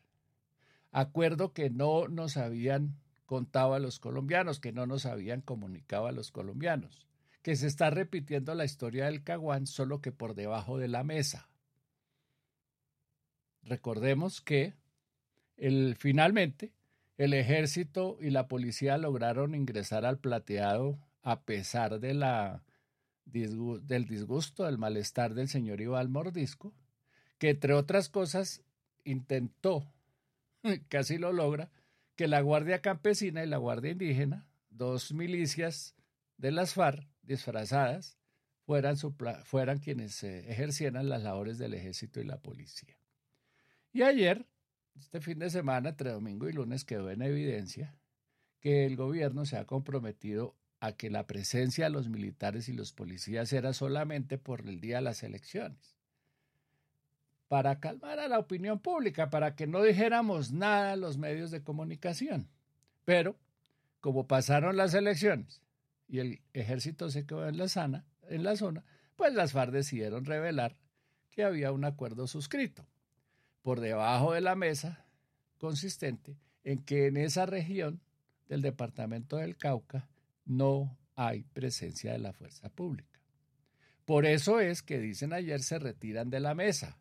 acuerdo 0.91 1.53
que 1.53 1.69
no 1.69 2.07
nos 2.07 2.38
habían 2.38 2.96
contado 3.27 3.75
a 3.75 3.79
los 3.79 4.00
colombianos, 4.00 4.60
que 4.60 4.72
no 4.72 4.88
nos 4.88 5.05
habían 5.05 5.41
comunicado 5.41 6.07
a 6.07 6.12
los 6.12 6.31
colombianos, 6.31 7.05
que 7.43 7.55
se 7.55 7.67
está 7.67 7.91
repitiendo 7.91 8.55
la 8.55 8.65
historia 8.65 9.05
del 9.05 9.24
Caguán 9.24 9.67
solo 9.67 10.01
que 10.01 10.12
por 10.12 10.34
debajo 10.34 10.79
de 10.79 10.88
la 10.88 11.03
mesa. 11.03 11.48
Recordemos 13.62 14.41
que 14.41 14.74
el, 15.57 15.96
finalmente 15.98 16.72
el 17.17 17.34
ejército 17.34 18.17
y 18.22 18.29
la 18.29 18.48
policía 18.48 18.98
lograron 18.98 19.55
ingresar 19.55 20.05
al 20.05 20.19
plateado 20.19 20.98
a 21.22 21.41
pesar 21.41 22.00
de 22.00 22.13
la 22.13 22.63
del 23.25 24.05
disgusto, 24.05 24.63
del 24.63 24.77
malestar 24.77 25.34
del 25.34 25.50
señor 25.50 25.81
Iván 25.81 26.10
Mordisco, 26.10 26.74
que 27.38 27.50
entre 27.50 27.74
otras 27.74 28.07
cosas 28.07 28.63
intentó, 29.03 29.84
casi 30.88 31.17
lo 31.17 31.34
logra, 31.34 31.69
que 32.18 32.28
la 32.28 32.42
Guardia 32.42 32.82
Campesina 32.82 33.44
y 33.44 33.48
la 33.48 33.58
Guardia 33.58 33.92
Indígena, 33.92 34.48
dos 34.70 35.14
milicias 35.14 35.96
de 36.38 36.52
las 36.52 36.74
FARC 36.74 37.08
disfrazadas, 37.22 38.18
fueran, 38.66 39.80
quienes 39.80 40.24
eh, 40.24 40.52
ejercieran 40.52 41.08
las 41.08 41.24
labores 41.24 41.58
del 41.58 41.74
ejército 41.74 42.20
y 42.20 42.26
la 42.26 42.42
policía. 42.42 42.98
Y 43.94 44.02
ayer, 44.02 44.46
este 45.00 45.22
fin 45.22 45.40
de 45.40 45.50
semana, 45.50 45.90
entre 45.90 46.12
domingo 46.12 46.50
y 46.50 46.54
lunes, 46.54 46.84
quedó 46.84 47.10
en 47.12 47.22
evidencia 47.22 47.96
que 48.60 48.86
el 48.86 48.98
gobierno 48.98 49.46
se 49.46 49.58
ha 49.58 49.66
comprometido 49.66 50.56
a 50.80 50.94
que 50.94 51.10
la 51.10 51.28
presencia 51.28 51.86
de 51.86 51.92
los 51.92 52.10
militares 52.10 52.68
y 52.68 52.74
los 52.74 52.94
policías 52.94 53.54
era 53.54 53.74
solamente 53.74 54.38
por 54.38 54.68
el 54.68 54.82
día 54.82 54.98
de 54.98 55.04
las 55.04 55.24
elecciones, 55.24 55.97
para 57.48 57.80
calmar 57.80 58.20
a 58.20 58.27
la 58.27 58.39
opinión 58.39 58.80
pública, 58.80 59.30
para 59.30 59.56
que 59.56 59.68
no 59.68 59.82
dijéramos 59.82 60.51
nada 60.51 60.94
a 60.94 60.98
los 60.98 61.18
medios 61.18 61.51
de 61.51 61.63
comunicación. 61.63 62.50
Pero, 63.06 63.38
como 64.01 64.27
pasaron 64.27 64.75
las 64.75 64.94
elecciones 64.94 65.62
y 66.08 66.20
el 66.20 66.42
ejército 66.54 67.10
se 67.10 67.25
quedó 67.25 67.48
en 67.48 67.58
la, 67.58 67.68
zona, 67.68 68.06
pues 69.16 69.34
las 69.34 69.54
FARC 69.54 69.72
decidieron 69.72 70.25
revelar 70.25 70.75
que 71.32 71.44
había 71.44 71.72
un 71.72 71.86
acuerdo 71.86 72.27
suscrito 72.27 72.86
por 73.62 73.80
debajo 73.80 74.34
de 74.34 74.42
la 74.42 74.56
mesa 74.56 75.06
consistente 75.58 76.38
en 76.63 76.84
que 76.84 77.08
en 77.08 77.18
esa 77.18 77.46
región 77.46 78.01
del 78.48 78.62
departamento 78.62 79.38
del 79.38 79.58
Cauca 79.58 80.08
no 80.46 80.98
hay 81.16 81.44
presencia 81.44 82.12
de 82.12 82.20
la 82.20 82.34
fuerza 82.34 82.70
pública. 82.70 83.20
Por 84.06 84.25
eso 84.25 84.60
es 84.60 84.82
que 84.82 85.00
dicen 85.00 85.34
ayer 85.34 85.62
se 85.62 85.80
retiran 85.80 86.30
de 86.30 86.39
la 86.39 86.56
mesa, 86.56 86.98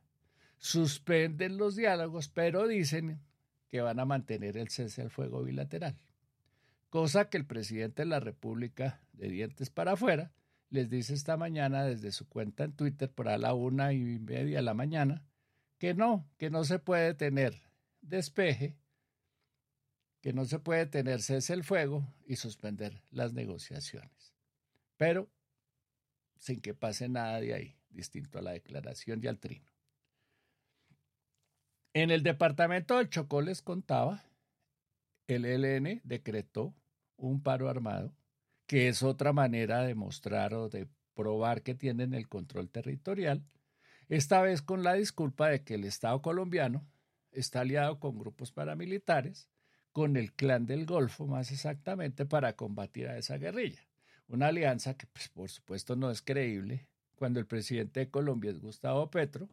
suspenden 0.58 1.56
los 1.56 1.76
diálogos, 1.76 2.28
pero 2.28 2.66
dicen 2.66 3.20
que 3.68 3.80
van 3.80 4.00
a 4.00 4.04
mantener 4.04 4.56
el 4.56 4.68
cese 4.68 5.02
al 5.02 5.10
fuego 5.10 5.42
bilateral, 5.42 5.98
cosa 6.90 7.28
que 7.28 7.36
el 7.36 7.46
presidente 7.46 8.02
de 8.02 8.06
la 8.06 8.20
República, 8.20 9.00
de 9.12 9.28
dientes 9.28 9.70
para 9.70 9.92
afuera, 9.92 10.32
les 10.70 10.90
dice 10.90 11.14
esta 11.14 11.36
mañana 11.36 11.84
desde 11.84 12.12
su 12.12 12.28
cuenta 12.28 12.64
en 12.64 12.72
Twitter 12.72 13.10
por 13.10 13.28
a 13.28 13.38
la 13.38 13.54
una 13.54 13.92
y 13.92 14.18
media 14.18 14.56
de 14.56 14.62
la 14.62 14.74
mañana, 14.74 15.24
que 15.78 15.94
no, 15.94 16.28
que 16.38 16.50
no 16.50 16.64
se 16.64 16.78
puede 16.78 17.14
tener 17.14 17.62
despeje 18.00 18.76
que 20.26 20.32
no 20.32 20.44
se 20.44 20.58
puede 20.58 20.86
tener 20.86 21.22
cese 21.22 21.52
el 21.52 21.62
fuego 21.62 22.12
y 22.26 22.34
suspender 22.34 23.00
las 23.12 23.32
negociaciones. 23.32 24.34
Pero 24.96 25.30
sin 26.36 26.60
que 26.60 26.74
pase 26.74 27.08
nada 27.08 27.40
de 27.40 27.54
ahí, 27.54 27.76
distinto 27.90 28.40
a 28.40 28.42
la 28.42 28.50
declaración 28.50 29.22
y 29.22 29.28
al 29.28 29.38
trino. 29.38 29.70
En 31.96 32.10
el 32.10 32.22
departamento 32.22 32.98
del 32.98 33.08
Chocó 33.08 33.40
les 33.40 33.62
contaba, 33.62 34.22
el 35.28 35.46
ELN 35.46 36.02
decretó 36.04 36.74
un 37.16 37.42
paro 37.42 37.70
armado, 37.70 38.14
que 38.66 38.88
es 38.88 39.02
otra 39.02 39.32
manera 39.32 39.80
de 39.80 39.94
mostrar 39.94 40.52
o 40.52 40.68
de 40.68 40.88
probar 41.14 41.62
que 41.62 41.74
tienen 41.74 42.12
el 42.12 42.28
control 42.28 42.68
territorial, 42.68 43.42
esta 44.10 44.42
vez 44.42 44.60
con 44.60 44.82
la 44.82 44.92
disculpa 44.92 45.48
de 45.48 45.64
que 45.64 45.76
el 45.76 45.84
Estado 45.84 46.20
colombiano 46.20 46.86
está 47.32 47.60
aliado 47.60 47.98
con 47.98 48.18
grupos 48.18 48.52
paramilitares 48.52 49.48
con 49.90 50.18
el 50.18 50.34
clan 50.34 50.66
del 50.66 50.84
Golfo, 50.84 51.26
más 51.26 51.50
exactamente, 51.50 52.26
para 52.26 52.56
combatir 52.56 53.08
a 53.08 53.16
esa 53.16 53.38
guerrilla. 53.38 53.80
Una 54.28 54.48
alianza 54.48 54.98
que, 54.98 55.06
pues, 55.06 55.30
por 55.30 55.48
supuesto, 55.48 55.96
no 55.96 56.10
es 56.10 56.20
creíble 56.20 56.88
cuando 57.14 57.40
el 57.40 57.46
presidente 57.46 58.00
de 58.00 58.10
Colombia 58.10 58.50
es 58.50 58.60
Gustavo 58.60 59.10
Petro 59.10 59.48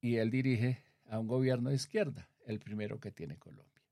y 0.00 0.16
él 0.16 0.28
dirige 0.28 0.82
a 1.12 1.18
un 1.18 1.26
gobierno 1.26 1.68
de 1.68 1.76
izquierda, 1.76 2.28
el 2.46 2.58
primero 2.58 2.98
que 2.98 3.10
tiene 3.10 3.36
Colombia. 3.36 3.82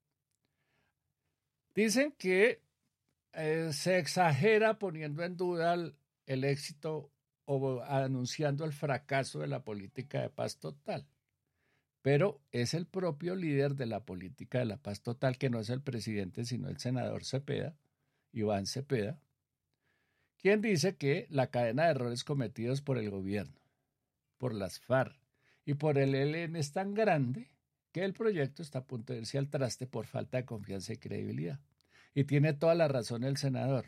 Dicen 1.75 2.13
que 2.13 2.63
eh, 3.33 3.71
se 3.73 3.99
exagera 3.99 4.79
poniendo 4.79 5.23
en 5.23 5.37
duda 5.37 5.75
el, 5.75 5.95
el 6.27 6.45
éxito 6.45 7.11
o 7.45 7.83
anunciando 7.83 8.65
el 8.65 8.73
fracaso 8.73 9.41
de 9.41 9.49
la 9.49 9.63
política 9.63 10.23
de 10.23 10.31
paz 10.31 10.57
total 10.59 11.07
pero 12.03 12.41
es 12.51 12.75
el 12.75 12.87
propio 12.87 13.35
líder 13.37 13.75
de 13.75 13.87
la 13.87 14.05
política 14.05 14.59
de 14.59 14.65
la 14.65 14.79
paz 14.79 15.03
total, 15.03 15.37
que 15.37 15.51
no 15.51 15.61
es 15.61 15.69
el 15.69 15.83
presidente, 15.83 16.45
sino 16.45 16.69
el 16.69 16.79
senador 16.79 17.25
Cepeda, 17.25 17.77
Iván 18.33 18.67
Cepeda, 18.67 19.21
quien 20.39 20.63
dice 20.63 20.97
que 20.97 21.27
la 21.29 21.49
cadena 21.49 21.85
de 21.85 21.91
errores 21.91 22.25
cometidos 22.25 22.81
por 22.81 22.97
el 22.97 23.11
gobierno, 23.11 23.61
por 24.39 24.55
las 24.55 24.81
FARC 24.81 25.20
y 25.65 25.75
por 25.75 25.99
el 25.99 26.15
ELN 26.15 26.57
es 26.57 26.73
tan 26.73 26.95
grande 26.95 27.51
que 27.93 28.05
el 28.05 28.13
proyecto 28.13 28.63
está 28.63 28.81
a 28.81 28.87
punto 28.87 29.13
de 29.13 29.21
irse 29.21 29.39
al 29.39 29.49
traste 29.49 29.87
por 29.87 30.07
falta 30.07 30.39
de 30.39 30.45
confianza 30.45 30.93
y 30.93 30.99
credibilidad. 30.99 31.61
Y 32.15 32.25
tiene 32.25 32.53
toda 32.53 32.75
la 32.75 32.89
razón 32.89 33.25
el 33.25 33.37
senador. 33.37 33.87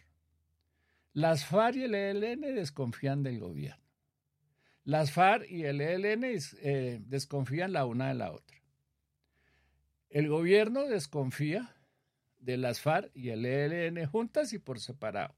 Las 1.12 1.44
FARC 1.44 1.76
y 1.76 1.84
el 1.84 1.94
ELN 1.94 2.40
desconfían 2.54 3.22
del 3.22 3.38
gobierno. 3.38 3.82
Las 4.84 5.12
FARC 5.12 5.48
y 5.50 5.64
el 5.64 5.80
ELN 5.80 6.24
eh, 6.24 7.00
desconfían 7.04 7.72
la 7.72 7.84
una 7.84 8.08
de 8.08 8.14
la 8.14 8.32
otra. 8.32 8.56
El 10.08 10.28
gobierno 10.28 10.86
desconfía 10.86 11.74
de 12.38 12.56
las 12.56 12.80
FARC 12.80 13.10
y 13.14 13.30
el 13.30 13.46
ELN 13.46 14.04
juntas 14.06 14.52
y 14.52 14.58
por 14.58 14.80
separado. 14.80 15.34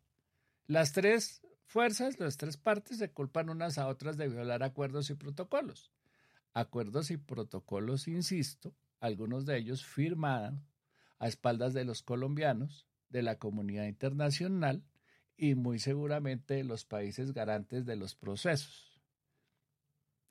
Las 0.66 0.92
tres 0.92 1.42
fuerzas, 1.66 2.18
las 2.18 2.36
tres 2.36 2.56
partes 2.56 2.98
se 2.98 3.10
culpan 3.10 3.50
unas 3.50 3.78
a 3.78 3.88
otras 3.88 4.16
de 4.16 4.28
violar 4.28 4.62
acuerdos 4.62 5.10
y 5.10 5.14
protocolos. 5.14 5.92
Acuerdos 6.54 7.10
y 7.10 7.16
protocolos, 7.16 8.08
insisto, 8.08 8.74
algunos 9.00 9.44
de 9.44 9.58
ellos 9.58 9.84
firmados 9.84 10.58
a 11.18 11.28
espaldas 11.28 11.74
de 11.74 11.84
los 11.84 12.02
colombianos, 12.02 12.86
de 13.10 13.22
la 13.22 13.38
comunidad 13.38 13.84
internacional 13.86 14.82
y 15.36 15.54
muy 15.56 15.78
seguramente 15.78 16.54
de 16.54 16.64
los 16.64 16.84
países 16.84 17.32
garantes 17.32 17.84
de 17.86 17.96
los 17.96 18.14
procesos. 18.14 18.90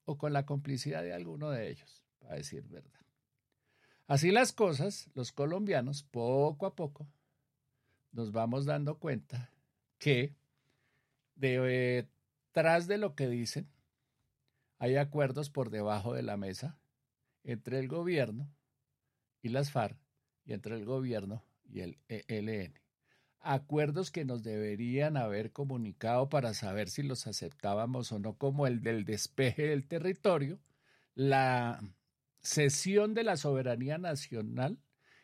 o 0.06 0.18
con 0.18 0.34
la 0.34 0.46
complicidad 0.46 1.02
de 1.04 1.14
alguno 1.14 1.50
de 1.50 1.70
ellos, 1.70 2.04
a 2.28 2.36
decir 2.36 2.64
verdad. 2.68 3.00
Así 4.08 4.32
las 4.32 4.52
cosas, 4.52 5.10
los 5.14 5.32
colombianos, 5.32 6.04
poco 6.04 6.66
a 6.66 6.76
poco, 6.76 7.08
nos 8.12 8.32
vamos 8.32 8.66
dando 8.66 9.00
cuenta 9.00 9.50
que 9.98 10.36
detrás 11.36 12.88
de 12.88 12.98
lo 12.98 13.16
que 13.16 13.30
dicen 13.30 13.70
hay 14.84 14.98
acuerdos 14.98 15.50
por 15.50 15.70
debajo 15.70 16.14
de 16.14 16.24
la 16.24 16.36
mesa 16.36 16.78
entre 17.46 17.80
el 17.80 17.88
gobierno 17.88 18.54
y 19.42 19.48
las 19.48 19.72
FARC 19.72 19.98
y 20.44 20.52
entre 20.52 20.76
el 20.76 20.84
gobierno 20.84 21.42
y 21.70 21.80
el 21.80 22.00
ELN. 22.10 22.74
Acuerdos 23.40 24.12
que 24.12 24.26
nos 24.26 24.44
deberían 24.44 25.16
haber 25.16 25.54
comunicado 25.54 26.28
para 26.28 26.54
saber 26.54 26.90
si 26.90 27.02
los 27.02 27.28
aceptábamos 27.28 28.12
o 28.12 28.20
no, 28.20 28.38
como 28.38 28.68
el 28.68 28.82
del 28.82 29.06
despeje 29.06 29.68
del 29.68 29.88
territorio, 29.88 30.60
la 31.16 31.82
cesión 32.42 33.14
de 33.14 33.24
la 33.24 33.38
soberanía 33.38 33.98
nacional 33.98 34.82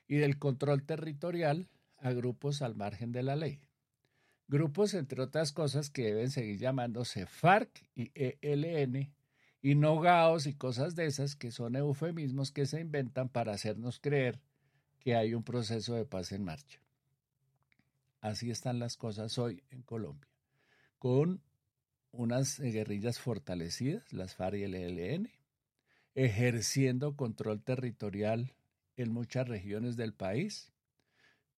y 0.08 0.16
del 0.16 0.40
control 0.40 0.84
territorial 0.86 1.68
a 1.98 2.14
grupos 2.14 2.62
al 2.62 2.76
margen 2.76 3.12
de 3.12 3.24
la 3.24 3.36
ley. 3.36 3.60
Grupos, 4.48 4.94
entre 4.94 5.22
otras 5.22 5.52
cosas, 5.52 5.90
que 5.90 6.04
deben 6.04 6.32
seguir 6.32 6.60
llamándose 6.60 7.26
FARC 7.26 7.90
y 7.94 8.14
ELN, 8.16 9.14
y 9.62 9.76
no 9.76 10.00
GAOS 10.00 10.48
y 10.48 10.54
cosas 10.54 10.96
de 10.96 11.06
esas 11.06 11.36
que 11.36 11.52
son 11.52 11.76
eufemismos 11.76 12.52
que 12.52 12.66
se 12.66 12.80
inventan 12.80 13.30
para 13.30 13.54
hacernos 13.54 14.00
creer 14.00 14.40
que 15.00 15.16
hay 15.16 15.34
un 15.34 15.44
proceso 15.44 15.96
de 15.96 16.06
paz 16.06 16.32
en 16.32 16.44
marcha. 16.44 16.80
Así 18.22 18.52
están 18.52 18.80
las 18.80 18.98
cosas 18.98 19.38
hoy 19.38 19.64
en 19.72 19.82
Colombia, 19.82 20.30
con 20.98 21.42
unas 22.12 22.60
guerrillas 22.60 23.20
fortalecidas, 23.20 24.12
las 24.12 24.36
FARC 24.36 24.58
y 24.58 24.64
el 24.64 24.76
ELN, 24.76 25.30
ejerciendo 26.16 27.16
control 27.16 27.62
territorial 27.62 28.54
en 28.98 29.12
muchas 29.12 29.48
regiones 29.48 29.96
del 29.96 30.14
país, 30.14 30.74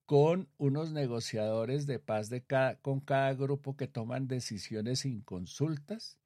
con 0.06 0.50
unos 0.58 0.92
negociadores 0.92 1.88
de 1.88 1.98
paz 1.98 2.30
de 2.30 2.44
con 2.82 3.00
cada 3.00 3.34
grupo 3.34 3.78
que 3.78 3.88
toman 3.88 4.28
decisiones 4.28 5.00
sin 5.00 5.22
consultas, 5.22 6.21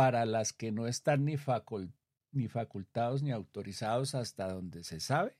para 0.00 0.24
las 0.24 0.54
que 0.54 0.72
no 0.72 0.86
están 0.86 1.26
ni, 1.26 1.36
facultados 1.36 3.22
ni 3.22 3.32
autorizados 3.32 4.14
hasta 4.14 4.50
donde 4.50 4.82
se 4.82 4.98
sabe, 4.98 5.36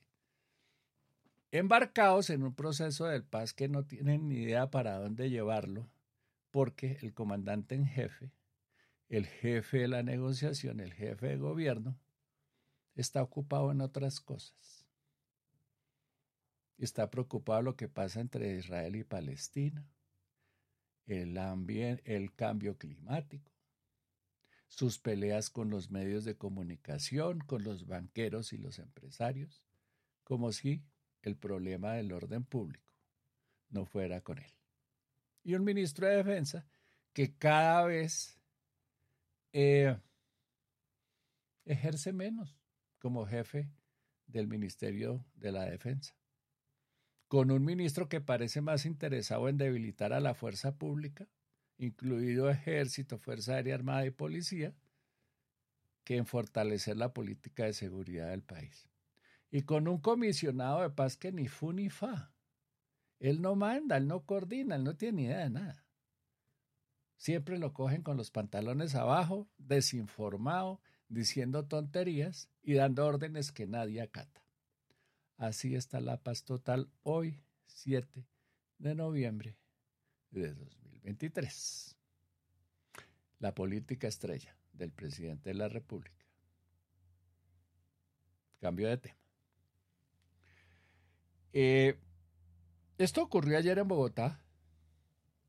embarcados 1.49 2.29
en 2.29 2.43
un 2.43 2.53
proceso 2.53 3.05
de 3.05 3.23
paz 3.23 3.55
que 3.55 3.67
no 3.67 3.87
tienen 3.87 4.29
ni 4.29 4.35
idea 4.35 4.69
para 4.69 4.99
dónde 4.99 5.31
llevarlo, 5.31 5.89
porque 6.51 6.99
el 7.01 7.11
comandante 7.11 7.73
en 7.73 7.87
jefe, 7.87 8.29
el 9.09 9.25
jefe 9.25 9.79
de 9.79 9.87
la 9.87 10.03
negociación, 10.03 10.79
el 10.79 10.93
jefe 10.93 11.29
de 11.29 11.37
gobierno, 11.37 11.97
está 12.93 13.23
ocupado 13.23 13.71
en 13.71 13.81
otras 13.81 14.19
cosas. 14.19 14.85
Está 16.77 17.09
preocupado 17.09 17.63
lo 17.63 17.75
que 17.75 17.89
pasa 17.89 18.21
entre 18.21 18.57
Israel 18.57 18.95
y 18.95 19.03
Palestina, 19.03 19.89
el, 21.07 21.35
el 22.05 22.35
cambio 22.35 22.77
climático, 22.77 23.51
sus 24.71 24.99
peleas 24.99 25.49
con 25.49 25.69
los 25.69 25.91
medios 25.91 26.23
de 26.23 26.37
comunicación, 26.37 27.39
con 27.39 27.61
los 27.65 27.87
banqueros 27.87 28.53
y 28.53 28.57
los 28.57 28.79
empresarios, 28.79 29.61
como 30.23 30.53
si 30.53 30.81
el 31.23 31.35
problema 31.35 31.91
del 31.91 32.13
orden 32.13 32.45
público 32.45 32.95
no 33.69 33.85
fuera 33.85 34.21
con 34.21 34.39
él. 34.39 34.53
Y 35.43 35.55
un 35.55 35.65
ministro 35.65 36.07
de 36.07 36.15
Defensa 36.15 36.65
que 37.11 37.35
cada 37.35 37.83
vez 37.83 38.39
eh, 39.51 39.99
ejerce 41.65 42.13
menos 42.13 42.57
como 42.97 43.25
jefe 43.25 43.69
del 44.25 44.47
Ministerio 44.47 45.25
de 45.33 45.51
la 45.51 45.65
Defensa, 45.65 46.15
con 47.27 47.51
un 47.51 47.65
ministro 47.65 48.07
que 48.07 48.21
parece 48.21 48.61
más 48.61 48.85
interesado 48.85 49.49
en 49.49 49.57
debilitar 49.57 50.13
a 50.13 50.21
la 50.21 50.33
fuerza 50.33 50.77
pública 50.77 51.27
incluido 51.81 52.49
ejército, 52.49 53.17
fuerza 53.17 53.55
aérea, 53.55 53.75
armada 53.75 54.05
y 54.05 54.11
policía, 54.11 54.75
que 56.03 56.15
en 56.17 56.25
fortalecer 56.25 56.97
la 56.97 57.13
política 57.13 57.65
de 57.65 57.73
seguridad 57.73 58.29
del 58.29 58.43
país. 58.43 58.87
Y 59.49 59.63
con 59.63 59.87
un 59.87 59.99
comisionado 59.99 60.81
de 60.81 60.91
paz 60.91 61.17
que 61.17 61.31
ni 61.31 61.47
fu 61.47 61.73
ni 61.73 61.89
fa. 61.89 62.33
Él 63.19 63.41
no 63.41 63.55
manda, 63.55 63.97
él 63.97 64.07
no 64.07 64.25
coordina, 64.25 64.75
él 64.75 64.83
no 64.83 64.95
tiene 64.95 65.23
idea 65.23 65.39
de 65.39 65.49
nada. 65.49 65.85
Siempre 67.17 67.59
lo 67.59 67.73
cogen 67.73 68.01
con 68.01 68.17
los 68.17 68.31
pantalones 68.31 68.95
abajo, 68.95 69.49
desinformado, 69.57 70.81
diciendo 71.07 71.67
tonterías 71.67 72.49
y 72.63 72.73
dando 72.73 73.05
órdenes 73.05 73.51
que 73.51 73.67
nadie 73.67 74.01
acata. 74.01 74.43
Así 75.37 75.75
está 75.75 75.99
la 75.99 76.23
paz 76.23 76.43
total 76.43 76.91
hoy, 77.03 77.43
7 77.67 78.27
de 78.77 78.95
noviembre 78.95 79.57
de 80.31 80.53
2023. 81.03 81.95
La 83.39 83.55
política 83.55 84.07
estrella 84.07 84.55
del 84.73 84.91
presidente 84.91 85.49
de 85.49 85.55
la 85.55 85.67
República. 85.67 86.25
Cambio 88.59 88.87
de 88.87 88.97
tema. 88.97 89.17
Eh, 91.53 91.99
esto 92.97 93.23
ocurrió 93.23 93.57
ayer 93.57 93.79
en 93.79 93.87
Bogotá, 93.87 94.45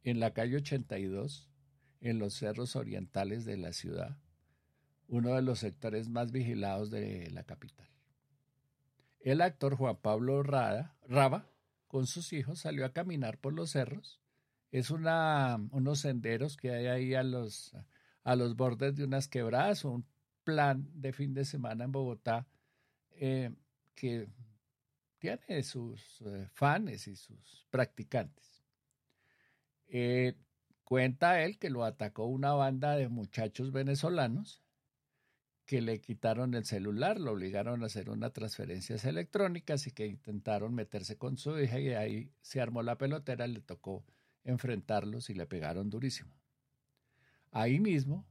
en 0.04 0.20
la 0.20 0.32
calle 0.32 0.56
82, 0.56 1.50
en 2.00 2.18
los 2.18 2.34
cerros 2.34 2.74
orientales 2.74 3.44
de 3.44 3.58
la 3.58 3.72
ciudad, 3.72 4.18
uno 5.06 5.34
de 5.34 5.42
los 5.42 5.58
sectores 5.58 6.08
más 6.08 6.32
vigilados 6.32 6.90
de 6.90 7.30
la 7.30 7.44
capital. 7.44 7.88
El 9.20 9.42
actor 9.42 9.76
Juan 9.76 9.96
Pablo 9.96 10.42
Rada, 10.42 10.96
Raba, 11.06 11.46
con 11.86 12.06
sus 12.06 12.32
hijos, 12.32 12.60
salió 12.60 12.86
a 12.86 12.92
caminar 12.92 13.38
por 13.38 13.52
los 13.52 13.70
cerros 13.70 14.21
es 14.72 14.90
unos 14.90 16.00
senderos 16.00 16.56
que 16.56 16.70
hay 16.70 16.86
ahí 16.86 17.14
a 17.14 17.22
los, 17.22 17.76
a 18.24 18.36
los 18.36 18.56
bordes 18.56 18.96
de 18.96 19.04
unas 19.04 19.28
quebradas, 19.28 19.84
un 19.84 20.06
plan 20.44 20.88
de 20.94 21.12
fin 21.12 21.34
de 21.34 21.44
semana 21.44 21.84
en 21.84 21.92
Bogotá 21.92 22.46
eh, 23.10 23.54
que 23.94 24.28
tiene 25.18 25.62
sus 25.62 26.22
eh, 26.22 26.48
fans 26.54 27.06
y 27.06 27.16
sus 27.16 27.66
practicantes. 27.70 28.64
Eh, 29.88 30.36
cuenta 30.84 31.42
él 31.42 31.58
que 31.58 31.68
lo 31.68 31.84
atacó 31.84 32.24
una 32.24 32.52
banda 32.54 32.96
de 32.96 33.08
muchachos 33.08 33.72
venezolanos 33.72 34.62
que 35.66 35.82
le 35.82 36.00
quitaron 36.00 36.54
el 36.54 36.64
celular, 36.64 37.20
lo 37.20 37.32
obligaron 37.32 37.82
a 37.82 37.86
hacer 37.86 38.08
unas 38.08 38.32
transferencias 38.32 39.04
electrónicas 39.04 39.86
y 39.86 39.92
que 39.92 40.06
intentaron 40.06 40.74
meterse 40.74 41.18
con 41.18 41.36
su 41.36 41.60
hija 41.60 41.78
y 41.78 41.90
ahí 41.90 42.32
se 42.40 42.60
armó 42.60 42.82
la 42.82 42.96
pelotera, 42.96 43.46
le 43.46 43.60
tocó 43.60 44.04
enfrentarlos 44.44 45.30
y 45.30 45.34
le 45.34 45.46
pegaron 45.46 45.90
durísimo. 45.90 46.34
Ahí 47.50 47.78
mismo, 47.80 48.26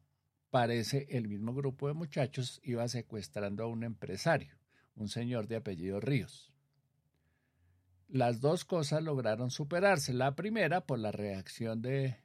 parece 0.49 1.07
el 1.09 1.27
mismo 1.27 1.53
grupo 1.53 1.87
de 1.87 1.93
muchachos 1.93 2.59
iba 2.63 2.87
secuestrando 2.87 3.63
a 3.63 3.67
un 3.67 3.83
empresario, 3.83 4.55
un 4.95 5.07
señor 5.07 5.47
de 5.47 5.57
apellido 5.57 5.99
Ríos. 5.99 6.51
Las 8.07 8.41
dos 8.41 8.65
cosas 8.65 9.01
lograron 9.03 9.51
superarse. 9.51 10.13
La 10.13 10.35
primera 10.35 10.85
por 10.85 10.99
la 10.99 11.13
reacción 11.13 11.81
de 11.81 12.17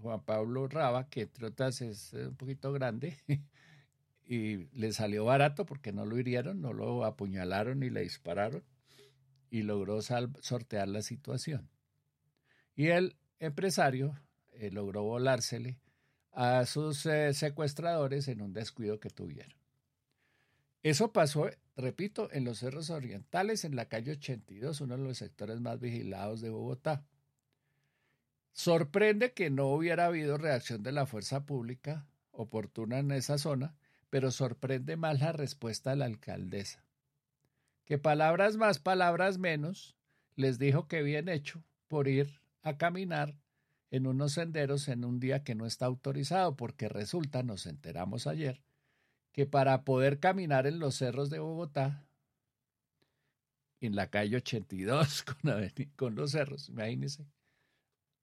Juan 0.00 0.22
Pablo 0.24 0.68
Raba, 0.68 1.08
que 1.08 1.22
entre 1.22 1.46
otras 1.46 1.80
es 1.80 2.14
eh, 2.14 2.28
un 2.28 2.36
poquito 2.36 2.72
grande, 2.72 3.16
y 4.26 4.66
le 4.78 4.92
salió 4.92 5.24
barato 5.24 5.66
porque 5.66 5.92
no 5.92 6.06
lo 6.06 6.18
hirieron, 6.18 6.60
no 6.60 6.72
lo 6.72 7.04
apuñalaron 7.04 7.80
ni 7.80 7.90
le 7.90 8.02
dispararon, 8.02 8.62
y 9.50 9.62
logró 9.62 10.00
sortear 10.02 10.88
la 10.88 11.02
situación. 11.02 11.68
Y 12.76 12.88
él 12.88 13.16
empresario 13.38 14.18
eh, 14.52 14.70
logró 14.70 15.02
volársele 15.02 15.78
a 16.32 16.66
sus 16.66 17.06
eh, 17.06 17.32
secuestradores 17.32 18.28
en 18.28 18.40
un 18.40 18.52
descuido 18.52 18.98
que 19.00 19.10
tuvieron. 19.10 19.58
Eso 20.82 21.12
pasó, 21.12 21.48
repito, 21.76 22.30
en 22.32 22.44
los 22.44 22.58
cerros 22.58 22.90
orientales, 22.90 23.64
en 23.64 23.74
la 23.74 23.86
calle 23.86 24.12
82, 24.12 24.80
uno 24.82 24.96
de 24.96 25.04
los 25.04 25.18
sectores 25.18 25.60
más 25.60 25.80
vigilados 25.80 26.40
de 26.40 26.50
Bogotá. 26.50 27.06
Sorprende 28.52 29.32
que 29.32 29.50
no 29.50 29.68
hubiera 29.68 30.06
habido 30.06 30.36
reacción 30.36 30.82
de 30.82 30.92
la 30.92 31.06
fuerza 31.06 31.46
pública 31.46 32.06
oportuna 32.32 32.98
en 32.98 33.12
esa 33.12 33.38
zona, 33.38 33.74
pero 34.10 34.30
sorprende 34.30 34.96
más 34.96 35.20
la 35.20 35.32
respuesta 35.32 35.90
de 35.90 35.96
la 35.96 36.04
alcaldesa, 36.04 36.84
que 37.84 37.98
palabras 37.98 38.56
más, 38.56 38.78
palabras 38.78 39.38
menos, 39.38 39.96
les 40.36 40.58
dijo 40.58 40.86
que 40.86 41.02
bien 41.02 41.28
hecho 41.28 41.64
por 41.88 42.08
ir 42.08 42.43
a 42.64 42.76
caminar 42.76 43.36
en 43.90 44.08
unos 44.08 44.32
senderos 44.32 44.88
en 44.88 45.04
un 45.04 45.20
día 45.20 45.44
que 45.44 45.54
no 45.54 45.66
está 45.66 45.86
autorizado, 45.86 46.56
porque 46.56 46.88
resulta, 46.88 47.44
nos 47.44 47.66
enteramos 47.66 48.26
ayer, 48.26 48.60
que 49.30 49.46
para 49.46 49.84
poder 49.84 50.18
caminar 50.18 50.66
en 50.66 50.80
los 50.80 50.96
cerros 50.96 51.30
de 51.30 51.38
Bogotá, 51.38 52.04
en 53.80 53.94
la 53.94 54.08
calle 54.08 54.36
82 54.36 55.22
con, 55.42 55.70
con 55.94 56.14
los 56.16 56.32
cerros, 56.32 56.68
imagínense, 56.68 57.26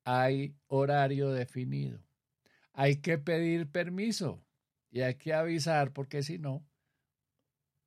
hay 0.04 0.56
horario 0.68 1.32
definido. 1.32 2.00
Hay 2.74 2.98
que 2.98 3.18
pedir 3.18 3.70
permiso. 3.70 4.44
Y 4.90 5.02
hay 5.02 5.16
que 5.16 5.34
avisar 5.34 5.94
porque 5.94 6.22
si 6.22 6.38
no, 6.38 6.66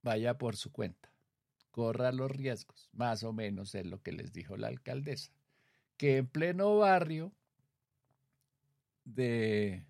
vaya 0.03 0.39
por 0.39 0.57
su 0.57 0.73
cuenta. 0.73 1.13
Corra 1.71 2.13
los 2.13 2.31
riesgos, 2.31 2.89
más 2.93 3.25
o 3.25 3.33
menos 3.33 3.75
es 3.75 3.85
lo 3.85 4.01
que 4.01 4.13
les 4.13 4.33
dijo 4.33 4.57
la 4.57 4.69
alcaldesa. 4.69 5.34
Que 5.97 6.19
en 6.19 6.27
pleno 6.27 6.79
barrio 6.79 7.33
de 9.05 9.85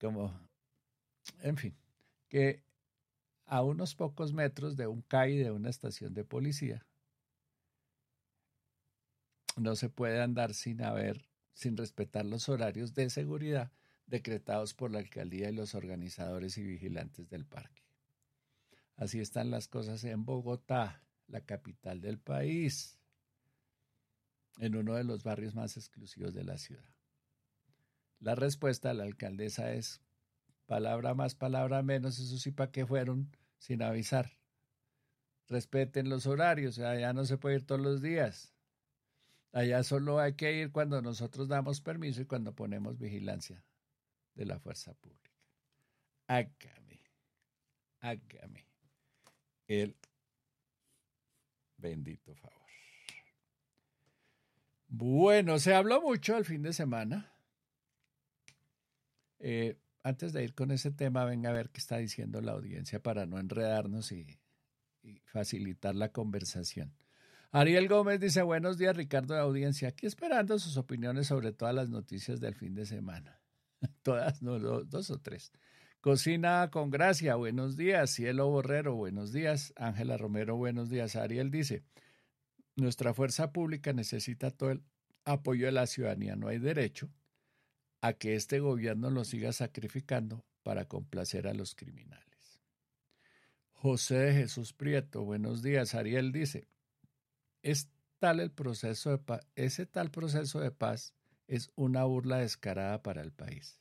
como 0.00 0.32
en 1.42 1.56
fin, 1.56 1.76
que 2.28 2.62
a 3.46 3.62
unos 3.62 3.94
pocos 3.94 4.32
metros 4.32 4.76
de 4.76 4.86
un 4.86 5.02
CAI 5.02 5.36
de 5.36 5.50
una 5.50 5.70
estación 5.70 6.14
de 6.14 6.24
policía 6.24 6.84
no 9.56 9.76
se 9.76 9.88
puede 9.88 10.20
andar 10.20 10.54
sin 10.54 10.82
haber, 10.82 11.28
sin 11.52 11.76
respetar 11.76 12.24
los 12.24 12.48
horarios 12.48 12.94
de 12.94 13.10
seguridad 13.10 13.70
decretados 14.06 14.74
por 14.74 14.90
la 14.90 14.98
alcaldía 14.98 15.50
y 15.50 15.54
los 15.54 15.74
organizadores 15.74 16.58
y 16.58 16.64
vigilantes 16.64 17.28
del 17.28 17.44
parque. 17.44 17.82
Así 18.96 19.20
están 19.20 19.50
las 19.50 19.68
cosas 19.68 20.04
en 20.04 20.24
Bogotá, 20.24 21.02
la 21.28 21.42
capital 21.42 22.00
del 22.00 22.18
país, 22.18 22.98
en 24.58 24.76
uno 24.76 24.94
de 24.94 25.04
los 25.04 25.22
barrios 25.22 25.54
más 25.54 25.76
exclusivos 25.76 26.34
de 26.34 26.44
la 26.44 26.58
ciudad. 26.58 26.84
La 28.20 28.34
respuesta 28.34 28.88
de 28.88 28.94
la 28.94 29.04
alcaldesa 29.04 29.72
es 29.72 30.00
palabra 30.66 31.14
más, 31.14 31.34
palabra 31.34 31.82
menos, 31.82 32.18
eso 32.18 32.38
sí, 32.38 32.52
¿para 32.52 32.70
qué 32.70 32.86
fueron 32.86 33.36
sin 33.58 33.82
avisar? 33.82 34.30
Respeten 35.48 36.08
los 36.08 36.26
horarios, 36.26 36.78
allá 36.78 37.12
no 37.12 37.24
se 37.24 37.36
puede 37.36 37.56
ir 37.56 37.66
todos 37.66 37.80
los 37.80 38.00
días. 38.00 38.54
Allá 39.52 39.82
solo 39.82 40.18
hay 40.18 40.34
que 40.34 40.52
ir 40.52 40.72
cuando 40.72 41.02
nosotros 41.02 41.48
damos 41.48 41.80
permiso 41.82 42.22
y 42.22 42.24
cuando 42.24 42.54
ponemos 42.54 42.98
vigilancia 42.98 43.62
de 44.34 44.46
la 44.46 44.58
fuerza 44.58 44.94
pública. 44.94 45.30
Hágame, 46.26 47.02
hágame 48.00 48.66
el 49.66 49.96
bendito 51.76 52.34
favor. 52.34 52.61
Bueno, 54.94 55.58
se 55.58 55.74
habló 55.74 56.02
mucho 56.02 56.36
el 56.36 56.44
fin 56.44 56.60
de 56.60 56.74
semana. 56.74 57.32
Eh, 59.38 59.78
antes 60.02 60.34
de 60.34 60.44
ir 60.44 60.52
con 60.52 60.70
ese 60.70 60.90
tema, 60.90 61.24
venga 61.24 61.48
a 61.48 61.54
ver 61.54 61.70
qué 61.70 61.78
está 61.78 61.96
diciendo 61.96 62.42
la 62.42 62.52
audiencia 62.52 63.02
para 63.02 63.24
no 63.24 63.38
enredarnos 63.38 64.12
y, 64.12 64.38
facilitar 65.24 65.94
la 65.94 66.10
conversación. 66.12 66.94
Ariel 67.52 67.88
Gómez 67.88 68.20
dice, 68.20 68.42
buenos 68.42 68.76
días 68.76 68.94
Ricardo 68.94 69.32
de 69.32 69.40
audiencia, 69.40 69.88
aquí 69.88 70.06
esperando 70.06 70.58
sus 70.58 70.76
opiniones 70.76 71.26
sobre 71.26 71.52
todas 71.52 71.74
las 71.74 71.88
noticias 71.88 72.38
del 72.38 72.54
fin 72.54 72.74
de 72.74 72.84
semana. 72.84 73.40
todas, 74.02 74.42
no, 74.42 74.58
dos, 74.60 75.10
o 75.10 75.18
tres. 75.18 75.52
Cocina 76.02 76.68
con 76.70 76.90
gracia, 76.90 77.36
buenos 77.36 77.78
días. 77.78 78.10
Cielo 78.10 78.50
Borrero, 78.50 78.94
buenos 78.94 79.32
días. 79.32 79.72
Ángela 79.76 80.18
Romero, 80.18 80.56
buenos 80.56 80.90
días. 80.90 81.16
Ariel 81.16 81.50
dice, 81.50 81.82
nuestra 82.76 83.14
fuerza 83.14 83.52
pública 83.52 83.92
necesita 83.92 84.50
todo 84.50 84.70
el 84.70 84.82
apoyo 85.24 85.66
de 85.66 85.72
la 85.72 85.86
ciudadanía. 85.86 86.36
No 86.36 86.48
hay 86.48 86.58
derecho 86.58 87.10
a 88.00 88.12
que 88.14 88.34
este 88.34 88.60
gobierno 88.60 89.10
lo 89.10 89.24
siga 89.24 89.52
sacrificando 89.52 90.44
para 90.62 90.86
complacer 90.86 91.46
a 91.46 91.54
los 91.54 91.74
criminales. 91.74 92.60
José 93.72 94.16
de 94.16 94.34
Jesús 94.34 94.72
Prieto, 94.72 95.24
buenos 95.24 95.62
días. 95.62 95.94
Ariel 95.94 96.32
dice, 96.32 96.68
es 97.62 97.88
tal 98.18 98.40
el 98.40 98.52
proceso 98.52 99.20
ese 99.56 99.86
tal 99.86 100.10
proceso 100.10 100.60
de 100.60 100.70
paz 100.70 101.14
es 101.48 101.70
una 101.74 102.04
burla 102.04 102.38
descarada 102.38 103.02
para 103.02 103.22
el 103.22 103.32
país. 103.32 103.80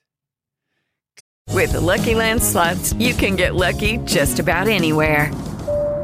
With 1.53 1.73
the 1.73 1.79
Lucky 1.79 2.15
Land 2.15 2.41
slots, 2.41 2.93
you 2.93 3.13
can 3.13 3.35
get 3.35 3.55
lucky 3.55 3.97
just 4.05 4.39
about 4.39 4.67
anywhere. 4.67 5.31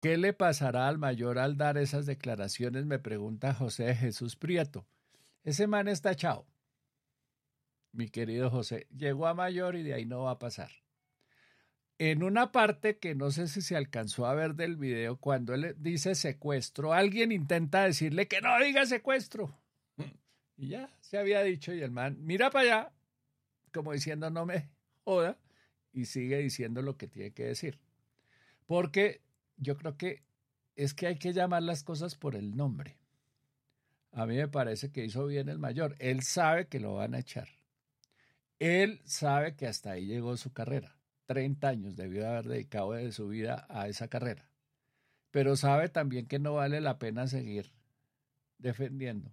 ¿Qué 0.00 0.16
le 0.16 0.32
pasará 0.32 0.88
al 0.88 0.96
mayor 0.96 1.38
al 1.38 1.58
dar 1.58 1.76
esas 1.76 2.06
declaraciones? 2.06 2.86
Me 2.86 2.98
pregunta 2.98 3.52
José 3.52 3.94
Jesús 3.94 4.34
Prieto. 4.34 4.86
Ese 5.44 5.66
man 5.66 5.88
está 5.88 6.14
chao. 6.14 6.46
Mi 7.92 8.08
querido 8.08 8.50
José, 8.50 8.86
llegó 8.96 9.26
a 9.26 9.34
mayor 9.34 9.76
y 9.76 9.82
de 9.82 9.92
ahí 9.92 10.06
no 10.06 10.22
va 10.22 10.32
a 10.32 10.38
pasar. 10.38 10.70
En 11.98 12.22
una 12.22 12.50
parte 12.50 12.98
que 12.98 13.14
no 13.14 13.30
sé 13.30 13.46
si 13.46 13.60
se 13.60 13.76
alcanzó 13.76 14.24
a 14.24 14.34
ver 14.34 14.54
del 14.54 14.76
video, 14.76 15.18
cuando 15.18 15.52
él 15.52 15.76
dice 15.78 16.14
secuestro, 16.14 16.94
alguien 16.94 17.30
intenta 17.30 17.84
decirle 17.84 18.26
que 18.26 18.40
no 18.40 18.58
diga 18.58 18.86
secuestro. 18.86 19.54
Y 20.56 20.68
ya 20.68 20.90
se 21.00 21.18
había 21.18 21.42
dicho 21.42 21.74
y 21.74 21.82
el 21.82 21.90
man 21.90 22.16
mira 22.20 22.50
para 22.50 22.62
allá, 22.62 22.92
como 23.72 23.92
diciendo 23.92 24.30
no 24.30 24.46
me 24.46 24.70
joda, 25.04 25.38
y 25.92 26.06
sigue 26.06 26.38
diciendo 26.38 26.80
lo 26.80 26.96
que 26.96 27.06
tiene 27.06 27.32
que 27.32 27.44
decir. 27.44 27.78
Porque 28.66 29.20
yo 29.60 29.76
creo 29.76 29.96
que 29.96 30.24
es 30.74 30.94
que 30.94 31.06
hay 31.06 31.16
que 31.16 31.32
llamar 31.32 31.62
las 31.62 31.84
cosas 31.84 32.16
por 32.16 32.34
el 32.34 32.56
nombre. 32.56 32.96
A 34.12 34.26
mí 34.26 34.36
me 34.36 34.48
parece 34.48 34.90
que 34.90 35.04
hizo 35.04 35.26
bien 35.26 35.48
el 35.48 35.58
mayor. 35.58 35.94
Él 35.98 36.22
sabe 36.22 36.66
que 36.66 36.80
lo 36.80 36.94
van 36.94 37.14
a 37.14 37.20
echar. 37.20 37.48
Él 38.58 39.00
sabe 39.04 39.54
que 39.54 39.66
hasta 39.66 39.92
ahí 39.92 40.06
llegó 40.06 40.36
su 40.36 40.52
carrera. 40.52 40.96
30 41.26 41.68
años 41.68 41.96
debió 41.96 42.28
haber 42.28 42.48
dedicado 42.48 42.92
de 42.92 43.12
su 43.12 43.28
vida 43.28 43.66
a 43.68 43.88
esa 43.88 44.08
carrera. 44.08 44.50
Pero 45.30 45.54
sabe 45.54 45.88
también 45.88 46.26
que 46.26 46.38
no 46.40 46.54
vale 46.54 46.80
la 46.80 46.98
pena 46.98 47.28
seguir 47.28 47.70
defendiendo 48.58 49.32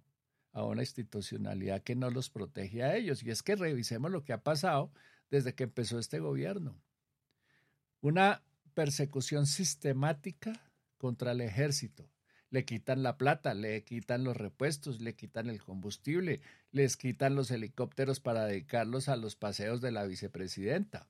a 0.52 0.64
una 0.64 0.82
institucionalidad 0.82 1.82
que 1.82 1.96
no 1.96 2.10
los 2.10 2.30
protege 2.30 2.84
a 2.84 2.94
ellos. 2.94 3.22
Y 3.22 3.30
es 3.30 3.42
que 3.42 3.56
revisemos 3.56 4.10
lo 4.10 4.22
que 4.22 4.32
ha 4.32 4.42
pasado 4.42 4.92
desde 5.30 5.54
que 5.54 5.64
empezó 5.64 5.98
este 5.98 6.20
gobierno. 6.20 6.80
Una 8.00 8.42
persecución 8.78 9.48
sistemática 9.48 10.52
contra 10.98 11.32
el 11.32 11.40
ejército. 11.40 12.08
Le 12.48 12.64
quitan 12.64 13.02
la 13.02 13.18
plata, 13.18 13.52
le 13.52 13.82
quitan 13.82 14.22
los 14.22 14.36
repuestos, 14.36 15.00
le 15.00 15.16
quitan 15.16 15.50
el 15.50 15.60
combustible, 15.60 16.42
les 16.70 16.96
quitan 16.96 17.34
los 17.34 17.50
helicópteros 17.50 18.20
para 18.20 18.44
dedicarlos 18.44 19.08
a 19.08 19.16
los 19.16 19.34
paseos 19.34 19.80
de 19.80 19.90
la 19.90 20.06
vicepresidenta. 20.06 21.08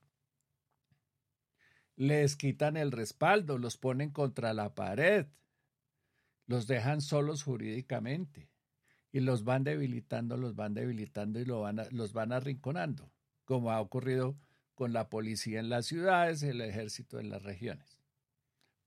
Les 1.95 2.35
quitan 2.35 2.75
el 2.75 2.91
respaldo, 2.91 3.59
los 3.59 3.77
ponen 3.77 4.09
contra 4.09 4.55
la 4.55 4.73
pared, 4.73 5.27
los 6.47 6.65
dejan 6.65 7.01
solos 7.01 7.43
jurídicamente 7.43 8.49
y 9.11 9.19
los 9.19 9.43
van 9.43 9.63
debilitando, 9.63 10.37
los 10.37 10.55
van 10.55 10.73
debilitando 10.73 11.39
y 11.39 11.45
los 11.45 12.13
van 12.13 12.31
arrinconando, 12.31 13.11
como 13.45 13.69
ha 13.69 13.79
ocurrido 13.79 14.35
con 14.79 14.93
la 14.93 15.09
policía 15.09 15.59
en 15.59 15.67
las 15.67 15.87
ciudades, 15.87 16.41
el 16.41 16.61
ejército 16.61 17.19
en 17.19 17.29
las 17.29 17.43
regiones. 17.43 17.99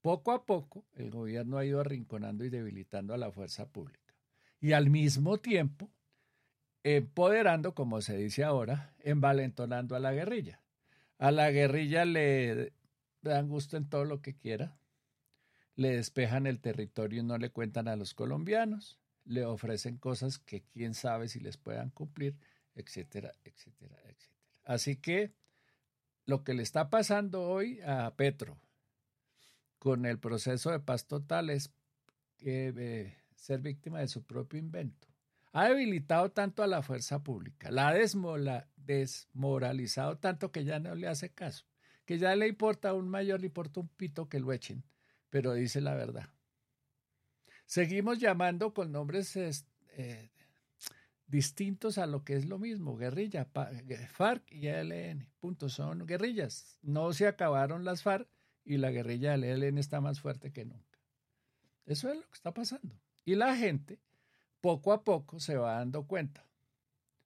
Poco 0.01 0.33
a 0.33 0.47
poco, 0.47 0.87
el 0.95 1.11
gobierno 1.11 1.59
ha 1.59 1.67
ido 1.67 1.81
arrinconando 1.81 2.47
y 2.47 2.49
debilitando 2.49 3.13
a 3.13 3.19
la 3.19 3.31
fuerza 3.31 3.69
pública. 3.69 4.15
Y 4.59 4.73
al 4.73 4.89
mismo 4.89 5.37
tiempo, 5.37 5.91
empoderando, 6.83 7.75
como 7.75 8.01
se 8.01 8.17
dice 8.17 8.43
ahora, 8.43 8.95
envalentonando 9.01 9.95
a 9.95 10.01
la 10.01 10.15
guerrilla. 10.15 10.63
A 11.19 11.31
la 11.31 11.51
guerrilla 11.51 12.07
le 12.07 12.73
dan 13.21 13.51
gusto 13.51 13.77
en 13.77 13.87
todo 13.87 14.07
lo 14.07 14.23
que 14.23 14.35
quiera, 14.35 14.79
le 15.77 15.91
despejan 15.91 16.47
el 16.47 16.59
territorio 16.59 17.21
y 17.21 17.23
no 17.27 17.37
le 17.37 17.51
cuentan 17.51 17.87
a 17.87 17.97
los 17.97 18.15
colombianos, 18.15 18.99
le 19.27 19.45
ofrecen 19.45 19.99
cosas 19.99 20.39
que 20.39 20.63
quién 20.63 20.95
sabe 20.95 21.29
si 21.29 21.39
les 21.39 21.59
puedan 21.59 21.91
cumplir, 21.91 22.39
etcétera, 22.77 23.35
etcétera, 23.45 23.99
etcétera. 24.07 24.33
Así 24.65 24.97
que 24.97 25.35
lo 26.25 26.45
que 26.45 26.55
le 26.55 26.63
está 26.63 26.91
pasando 26.91 27.43
hoy 27.43 27.81
a 27.83 28.15
Petro 28.17 28.59
con 29.79 30.07
el 30.07 30.19
proceso 30.19 30.71
de 30.71 30.81
paz 30.81 31.07
total 31.07 31.51
es 31.51 31.73
eh, 32.41 33.17
ser 33.35 33.61
víctima 33.61 34.01
de 34.01 34.09
su 34.09 34.25
propio 34.25 34.59
invento. 34.59 35.09
Ha 35.53 35.69
debilitado 35.69 36.31
tanto 36.31 36.63
a 36.63 36.67
la 36.67 36.83
fuerza 36.83 37.23
pública, 37.23 37.71
la 37.71 37.89
ha 37.89 37.95
desmoralizado 38.77 40.19
tanto 40.19 40.51
que 40.51 40.65
ya 40.65 40.79
no 40.79 40.95
le 40.95 41.09
hace 41.09 41.31
caso, 41.31 41.67
que 42.07 42.19
ya 42.19 42.35
le 42.37 42.49
importa 42.49 42.91
a 42.91 42.95
un 42.95 43.09
mayor, 43.09 43.41
le 43.41 43.47
importa 43.49 43.81
un 43.81 43.89
pito 43.89 44.29
que 44.29 44.41
lo 44.41 44.53
echen, 44.53 44.85
pero 45.29 45.53
dice 45.53 45.81
la 45.81 45.95
verdad. 45.95 46.31
Seguimos 47.67 48.19
llamando 48.19 48.73
con 48.73 48.93
nombres 48.93 49.37
eh, 49.37 50.32
distintos 51.27 51.99
a 51.99 52.07
lo 52.07 52.25
que 52.25 52.35
es 52.35 52.47
lo 52.47 52.59
mismo, 52.59 52.97
guerrilla, 52.97 53.47
FARC 54.13 54.51
y 54.53 54.67
ELN, 54.67 55.29
punto, 55.41 55.69
son 55.69 56.07
guerrillas. 56.07 56.79
No 56.83 57.13
se 57.13 57.27
acabaron 57.27 57.85
las 57.85 58.03
FARC 58.03 58.29
y 58.65 58.77
la 58.77 58.91
guerrilla 58.91 59.33
del 59.33 59.45
ELN 59.45 59.79
está 59.79 60.01
más 60.01 60.21
fuerte 60.21 60.53
que 60.53 60.65
nunca. 60.65 60.99
Eso 61.87 62.11
es 62.11 62.17
lo 62.17 62.23
que 62.23 62.35
está 62.35 62.53
pasando. 62.53 63.01
Y 63.25 63.35
la 63.35 63.57
gente 63.57 64.01
poco 64.61 64.93
a 64.93 65.05
poco 65.05 65.41
se 65.41 65.57
va 65.57 65.79
dando 65.79 66.07
cuenta. 66.07 66.47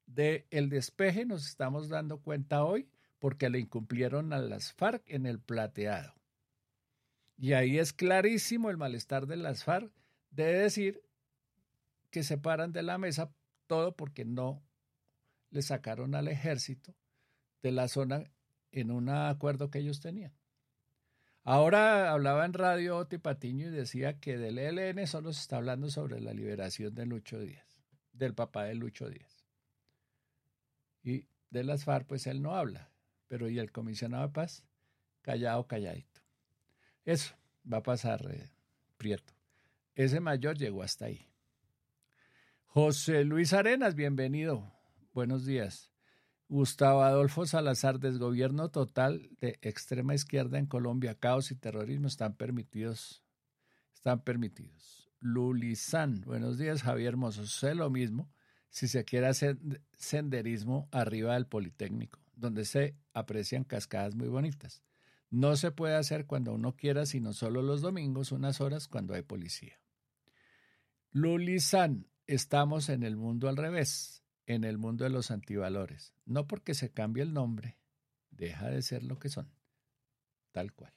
De 0.06 0.46
el 0.50 0.68
despeje 0.68 1.26
nos 1.26 1.46
estamos 1.46 1.88
dando 1.88 2.18
cuenta 2.18 2.64
hoy 2.64 2.88
porque 3.18 3.50
le 3.50 3.58
incumplieron 3.58 4.32
a 4.32 4.38
las 4.38 4.72
FARC 4.72 5.02
en 5.08 5.26
el 5.26 5.40
plateado. 5.40 6.14
Y 7.38 7.52
ahí 7.52 7.78
es 7.78 7.92
clarísimo 7.92 8.70
el 8.70 8.76
malestar 8.76 9.26
de 9.26 9.36
las 9.36 9.64
FARC 9.64 9.92
de 10.30 10.44
decir 10.44 11.02
que 12.10 12.22
se 12.22 12.38
paran 12.38 12.72
de 12.72 12.82
la 12.82 12.98
mesa 12.98 13.30
todo 13.66 13.96
porque 13.96 14.24
no 14.24 14.62
le 15.50 15.62
sacaron 15.62 16.14
al 16.14 16.28
ejército 16.28 16.94
de 17.62 17.72
la 17.72 17.88
zona 17.88 18.24
en 18.72 18.90
un 18.90 19.08
acuerdo 19.08 19.70
que 19.70 19.78
ellos 19.78 20.00
tenían. 20.00 20.32
Ahora 21.42 22.10
hablaba 22.10 22.44
en 22.44 22.52
radio 22.52 22.96
Oti 22.96 23.18
Patiño 23.18 23.68
y 23.68 23.70
decía 23.70 24.18
que 24.18 24.36
del 24.36 24.58
ELN 24.58 25.06
solo 25.06 25.32
se 25.32 25.40
está 25.40 25.58
hablando 25.58 25.88
sobre 25.90 26.20
la 26.20 26.32
liberación 26.32 26.94
de 26.94 27.06
Lucho 27.06 27.38
Díaz, 27.38 27.84
del 28.12 28.34
papá 28.34 28.64
de 28.64 28.74
Lucho 28.74 29.08
Díaz. 29.08 29.44
Y 31.04 31.28
de 31.50 31.62
las 31.62 31.84
FARC, 31.84 32.06
pues 32.06 32.26
él 32.26 32.42
no 32.42 32.56
habla, 32.56 32.90
pero 33.28 33.48
y 33.48 33.60
el 33.60 33.70
comisionado 33.70 34.26
de 34.26 34.32
paz, 34.32 34.64
callado, 35.22 35.68
calladito. 35.68 36.20
Eso 37.04 37.36
va 37.72 37.78
a 37.78 37.82
pasar, 37.82 38.26
eh, 38.28 38.50
Prieto. 38.96 39.32
Ese 39.94 40.18
mayor 40.18 40.58
llegó 40.58 40.82
hasta 40.82 41.06
ahí. 41.06 41.28
José 42.78 43.24
Luis 43.24 43.54
Arenas, 43.54 43.94
bienvenido. 43.94 44.70
Buenos 45.14 45.46
días. 45.46 45.90
Gustavo 46.46 47.04
Adolfo 47.04 47.46
Salazar, 47.46 48.00
desgobierno 48.00 48.68
total 48.68 49.30
de 49.40 49.58
extrema 49.62 50.14
izquierda 50.14 50.58
en 50.58 50.66
Colombia, 50.66 51.14
caos 51.14 51.50
y 51.50 51.54
terrorismo 51.54 52.06
están 52.06 52.36
permitidos. 52.36 53.24
Están 53.94 54.20
permitidos. 54.20 55.10
Lulizán, 55.20 56.20
buenos 56.20 56.58
días, 56.58 56.82
Javier 56.82 57.14
Hermoso. 57.14 57.46
Sé 57.46 57.74
lo 57.74 57.88
mismo 57.88 58.30
si 58.68 58.88
se 58.88 59.06
quiere 59.06 59.28
hacer 59.28 59.56
senderismo 59.96 60.90
arriba 60.92 61.32
del 61.32 61.46
Politécnico, 61.46 62.20
donde 62.34 62.66
se 62.66 62.94
aprecian 63.14 63.64
cascadas 63.64 64.14
muy 64.16 64.28
bonitas. 64.28 64.82
No 65.30 65.56
se 65.56 65.70
puede 65.70 65.94
hacer 65.94 66.26
cuando 66.26 66.52
uno 66.52 66.76
quiera, 66.76 67.06
sino 67.06 67.32
solo 67.32 67.62
los 67.62 67.80
domingos, 67.80 68.32
unas 68.32 68.60
horas 68.60 68.86
cuando 68.86 69.14
hay 69.14 69.22
policía. 69.22 69.80
Lulizán, 71.10 72.06
estamos 72.26 72.88
en 72.88 73.02
el 73.02 73.16
mundo 73.16 73.48
al 73.48 73.56
revés, 73.56 74.22
en 74.46 74.64
el 74.64 74.78
mundo 74.78 75.04
de 75.04 75.10
los 75.10 75.30
antivalores. 75.30 76.12
No 76.24 76.46
porque 76.46 76.74
se 76.74 76.90
cambie 76.90 77.22
el 77.22 77.32
nombre, 77.32 77.78
deja 78.30 78.68
de 78.68 78.82
ser 78.82 79.02
lo 79.02 79.18
que 79.18 79.28
son. 79.28 79.50
Tal 80.52 80.72
cual. 80.72 80.92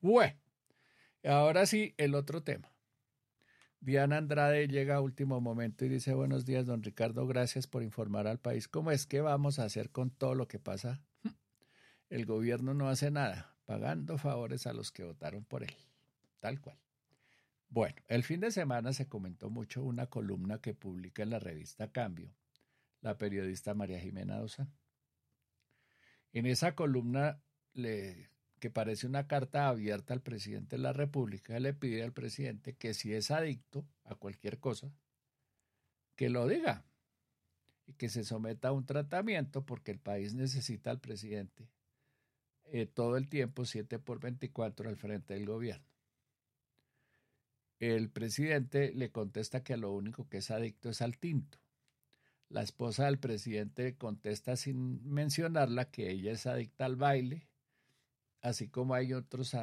Bueno, 0.00 0.38
ahora 1.24 1.66
sí, 1.66 1.94
el 1.96 2.14
otro 2.14 2.42
tema. 2.42 2.72
Diana 3.80 4.18
Andrade 4.18 4.68
llega 4.68 4.96
a 4.96 5.00
último 5.00 5.40
momento 5.40 5.84
y 5.84 5.88
dice, 5.88 6.14
buenos 6.14 6.44
días, 6.44 6.66
don 6.66 6.84
Ricardo, 6.84 7.26
gracias 7.26 7.66
por 7.66 7.82
informar 7.82 8.28
al 8.28 8.38
país. 8.38 8.68
¿Cómo 8.68 8.92
es 8.92 9.06
que 9.06 9.20
vamos 9.20 9.58
a 9.58 9.64
hacer 9.64 9.90
con 9.90 10.10
todo 10.10 10.36
lo 10.36 10.46
que 10.46 10.60
pasa? 10.60 11.02
El 12.08 12.24
gobierno 12.24 12.74
no 12.74 12.88
hace 12.88 13.10
nada, 13.10 13.56
pagando 13.64 14.18
favores 14.18 14.68
a 14.68 14.72
los 14.72 14.92
que 14.92 15.02
votaron 15.02 15.44
por 15.44 15.64
él. 15.64 15.74
Tal 16.38 16.60
cual. 16.60 16.78
Bueno, 17.72 17.96
el 18.08 18.22
fin 18.22 18.38
de 18.40 18.50
semana 18.50 18.92
se 18.92 19.08
comentó 19.08 19.48
mucho 19.48 19.82
una 19.82 20.06
columna 20.08 20.60
que 20.60 20.74
publica 20.74 21.22
en 21.22 21.30
la 21.30 21.38
revista 21.38 21.90
Cambio 21.90 22.30
la 23.00 23.16
periodista 23.16 23.72
María 23.72 23.98
Jimena 23.98 24.36
Dosán. 24.36 24.70
En 26.34 26.44
esa 26.44 26.74
columna, 26.74 27.42
le, 27.72 28.28
que 28.60 28.68
parece 28.68 29.06
una 29.06 29.26
carta 29.26 29.68
abierta 29.68 30.12
al 30.12 30.20
presidente 30.20 30.76
de 30.76 30.82
la 30.82 30.92
República, 30.92 31.58
le 31.60 31.72
pide 31.72 32.02
al 32.02 32.12
presidente 32.12 32.74
que 32.74 32.92
si 32.92 33.14
es 33.14 33.30
adicto 33.30 33.88
a 34.04 34.16
cualquier 34.16 34.58
cosa, 34.58 34.92
que 36.14 36.28
lo 36.28 36.46
diga 36.46 36.84
y 37.86 37.94
que 37.94 38.10
se 38.10 38.22
someta 38.22 38.68
a 38.68 38.72
un 38.72 38.84
tratamiento 38.84 39.64
porque 39.64 39.92
el 39.92 39.98
país 39.98 40.34
necesita 40.34 40.90
al 40.90 41.00
presidente 41.00 41.70
eh, 42.64 42.84
todo 42.84 43.16
el 43.16 43.30
tiempo, 43.30 43.64
7 43.64 43.98
por 43.98 44.20
24, 44.20 44.90
al 44.90 44.96
frente 44.98 45.32
del 45.32 45.46
gobierno. 45.46 45.91
El 47.82 48.10
presidente 48.10 48.92
le 48.94 49.10
contesta 49.10 49.64
que 49.64 49.76
lo 49.76 49.90
único 49.90 50.28
que 50.28 50.36
es 50.36 50.52
adicto 50.52 50.90
es 50.90 51.02
al 51.02 51.18
tinto. 51.18 51.58
La 52.48 52.62
esposa 52.62 53.06
del 53.06 53.18
presidente 53.18 53.96
contesta 53.96 54.54
sin 54.54 55.04
mencionarla 55.04 55.90
que 55.90 56.08
ella 56.08 56.30
es 56.30 56.46
adicta 56.46 56.84
al 56.84 56.94
baile, 56.94 57.48
así 58.40 58.68
como 58.68 58.94
hay 58.94 59.12
otros 59.14 59.56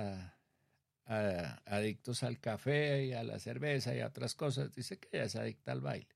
adictos 1.05 2.23
al 2.23 2.41
café 2.41 3.05
y 3.05 3.13
a 3.13 3.23
la 3.23 3.39
cerveza 3.39 3.95
y 3.95 4.01
a 4.01 4.07
otras 4.07 4.35
cosas. 4.35 4.75
Dice 4.75 4.99
que 4.99 5.07
ella 5.13 5.23
es 5.23 5.37
adicta 5.37 5.71
al 5.71 5.79
baile 5.79 6.13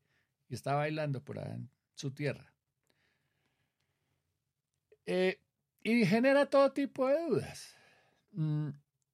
y 0.49 0.55
está 0.55 0.75
bailando 0.75 1.23
por 1.23 1.39
ahí 1.39 1.53
en 1.53 1.69
su 1.95 2.11
tierra. 2.11 2.53
Eh, 5.05 5.39
y 5.81 6.05
genera 6.05 6.49
todo 6.49 6.73
tipo 6.73 7.07
de 7.07 7.27
dudas. 7.29 7.73
Mm, 8.33 8.71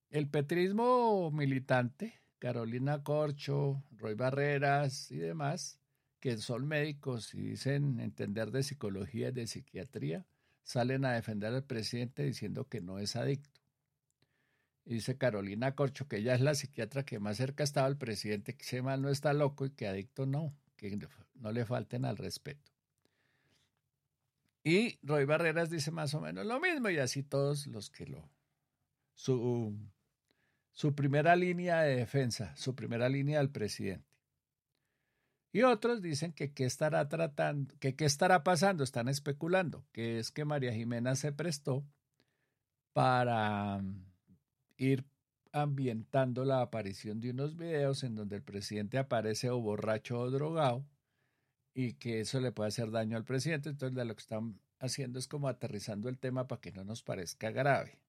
el 0.09 0.27
petrismo 0.27 1.29
militante 1.29 2.19
Carolina 2.39 3.03
Corcho, 3.03 3.83
Roy 3.91 4.15
Barreras 4.15 5.11
y 5.11 5.17
demás, 5.17 5.79
que 6.19 6.37
son 6.37 6.67
médicos 6.67 7.33
y 7.33 7.41
dicen 7.41 7.99
entender 7.99 8.51
de 8.51 8.63
psicología 8.63 9.29
y 9.29 9.31
de 9.33 9.47
psiquiatría, 9.47 10.25
salen 10.63 11.05
a 11.05 11.13
defender 11.13 11.53
al 11.53 11.63
presidente 11.63 12.23
diciendo 12.23 12.67
que 12.67 12.81
no 12.81 12.99
es 12.99 13.15
adicto. 13.15 13.61
dice 14.85 15.17
Carolina 15.17 15.75
Corcho 15.75 16.07
que 16.07 16.17
ella 16.17 16.33
es 16.33 16.41
la 16.41 16.55
psiquiatra 16.55 17.05
que 17.05 17.19
más 17.19 17.37
cerca 17.37 17.63
estaba 17.63 17.87
al 17.87 17.97
presidente, 17.97 18.55
que 18.55 18.63
ese 18.63 18.81
mal 18.81 19.01
no 19.01 19.09
está 19.09 19.33
loco 19.33 19.65
y 19.65 19.71
que 19.71 19.87
adicto 19.87 20.25
no, 20.25 20.53
que 20.77 20.97
no 21.35 21.51
le 21.51 21.65
falten 21.65 22.05
al 22.05 22.17
respeto. 22.17 22.71
Y 24.63 24.99
Roy 25.03 25.25
Barreras 25.25 25.69
dice 25.69 25.91
más 25.91 26.13
o 26.13 26.21
menos 26.21 26.45
lo 26.45 26.59
mismo 26.59 26.89
y 26.89 26.97
así 26.97 27.23
todos 27.23 27.67
los 27.67 27.89
que 27.89 28.05
lo... 28.05 28.29
su 30.79 30.95
primera 30.95 31.35
línea 31.35 31.81
de 31.81 31.97
defensa, 31.97 32.55
su 32.55 32.73
primera 32.73 33.09
línea 33.09 33.39
del 33.39 33.49
presidente. 33.49 34.07
Y 35.51 35.63
otros 35.63 36.01
dicen 36.01 36.31
que 36.31 36.53
qué 36.53 36.63
estará 36.63 37.09
tratando, 37.09 37.75
que 37.79 37.97
qué 37.97 38.05
estará 38.05 38.45
pasando, 38.45 38.85
están 38.85 39.09
especulando, 39.09 39.85
que 39.91 40.19
es 40.19 40.31
que 40.31 40.45
María 40.45 40.71
Jimena 40.71 41.17
se 41.17 41.33
prestó 41.33 41.85
para 42.93 43.79
mm, 43.79 44.05
ir 44.77 45.05
ambientando 45.51 46.45
la 46.45 46.61
aparición 46.61 47.19
de 47.19 47.31
unos 47.31 47.57
videos 47.57 48.05
en 48.05 48.15
donde 48.15 48.37
el 48.37 48.43
presidente 48.43 48.97
aparece 48.97 49.49
o 49.49 49.59
borracho 49.59 50.17
o 50.17 50.31
drogado 50.31 50.85
y 51.73 51.95
que 51.95 52.21
eso 52.21 52.39
le 52.39 52.53
puede 52.53 52.69
hacer 52.69 52.89
daño 52.89 53.17
al 53.17 53.25
presidente. 53.25 53.67
Entonces 53.67 54.07
lo 54.07 54.15
que 54.15 54.21
están 54.21 54.61
haciendo 54.79 55.19
es 55.19 55.27
como 55.27 55.49
aterrizando 55.49 56.07
el 56.07 56.17
tema 56.19 56.47
para 56.47 56.61
que 56.61 56.71
no 56.71 56.85
nos 56.85 57.03
parezca 57.03 57.51
grave. 57.51 57.99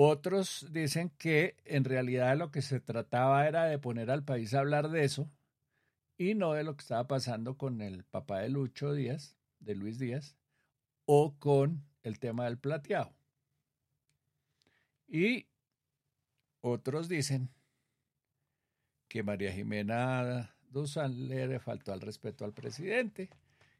Otros 0.00 0.68
dicen 0.70 1.10
que 1.18 1.56
en 1.64 1.82
realidad 1.82 2.36
lo 2.36 2.52
que 2.52 2.62
se 2.62 2.78
trataba 2.78 3.48
era 3.48 3.64
de 3.64 3.80
poner 3.80 4.12
al 4.12 4.24
país 4.24 4.54
a 4.54 4.60
hablar 4.60 4.90
de 4.90 5.02
eso 5.02 5.28
y 6.16 6.36
no 6.36 6.52
de 6.52 6.62
lo 6.62 6.76
que 6.76 6.82
estaba 6.82 7.08
pasando 7.08 7.58
con 7.58 7.82
el 7.82 8.04
papá 8.04 8.38
de 8.38 8.48
Lucho 8.48 8.92
Díaz, 8.92 9.36
de 9.58 9.74
Luis 9.74 9.98
Díaz, 9.98 10.36
o 11.04 11.34
con 11.40 11.84
el 12.04 12.20
tema 12.20 12.44
del 12.44 12.58
plateado. 12.58 13.12
Y 15.08 15.48
otros 16.60 17.08
dicen 17.08 17.50
que 19.08 19.24
María 19.24 19.52
Jimena 19.52 20.54
Duzán 20.70 21.26
le 21.26 21.58
faltó 21.58 21.92
al 21.92 22.02
respeto 22.02 22.44
al 22.44 22.52
presidente 22.52 23.30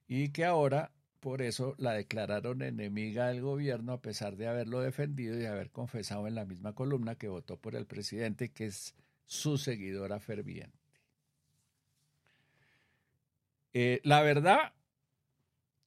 y 0.08 0.30
que 0.30 0.44
ahora 0.44 0.90
por 1.20 1.42
eso 1.42 1.74
la 1.78 1.92
declararon 1.92 2.62
enemiga 2.62 3.28
del 3.28 3.40
gobierno 3.40 3.92
a 3.92 4.00
pesar 4.00 4.36
de 4.36 4.46
haberlo 4.46 4.80
defendido 4.80 5.40
y 5.40 5.46
haber 5.46 5.70
confesado 5.70 6.26
en 6.26 6.34
la 6.34 6.44
misma 6.44 6.74
columna 6.74 7.16
que 7.16 7.28
votó 7.28 7.56
por 7.56 7.74
el 7.74 7.86
presidente, 7.86 8.50
que 8.50 8.66
es 8.66 8.94
su 9.26 9.58
seguidora 9.58 10.20
ferviente. 10.20 10.78
Eh, 13.72 14.00
la 14.04 14.22
verdad 14.22 14.72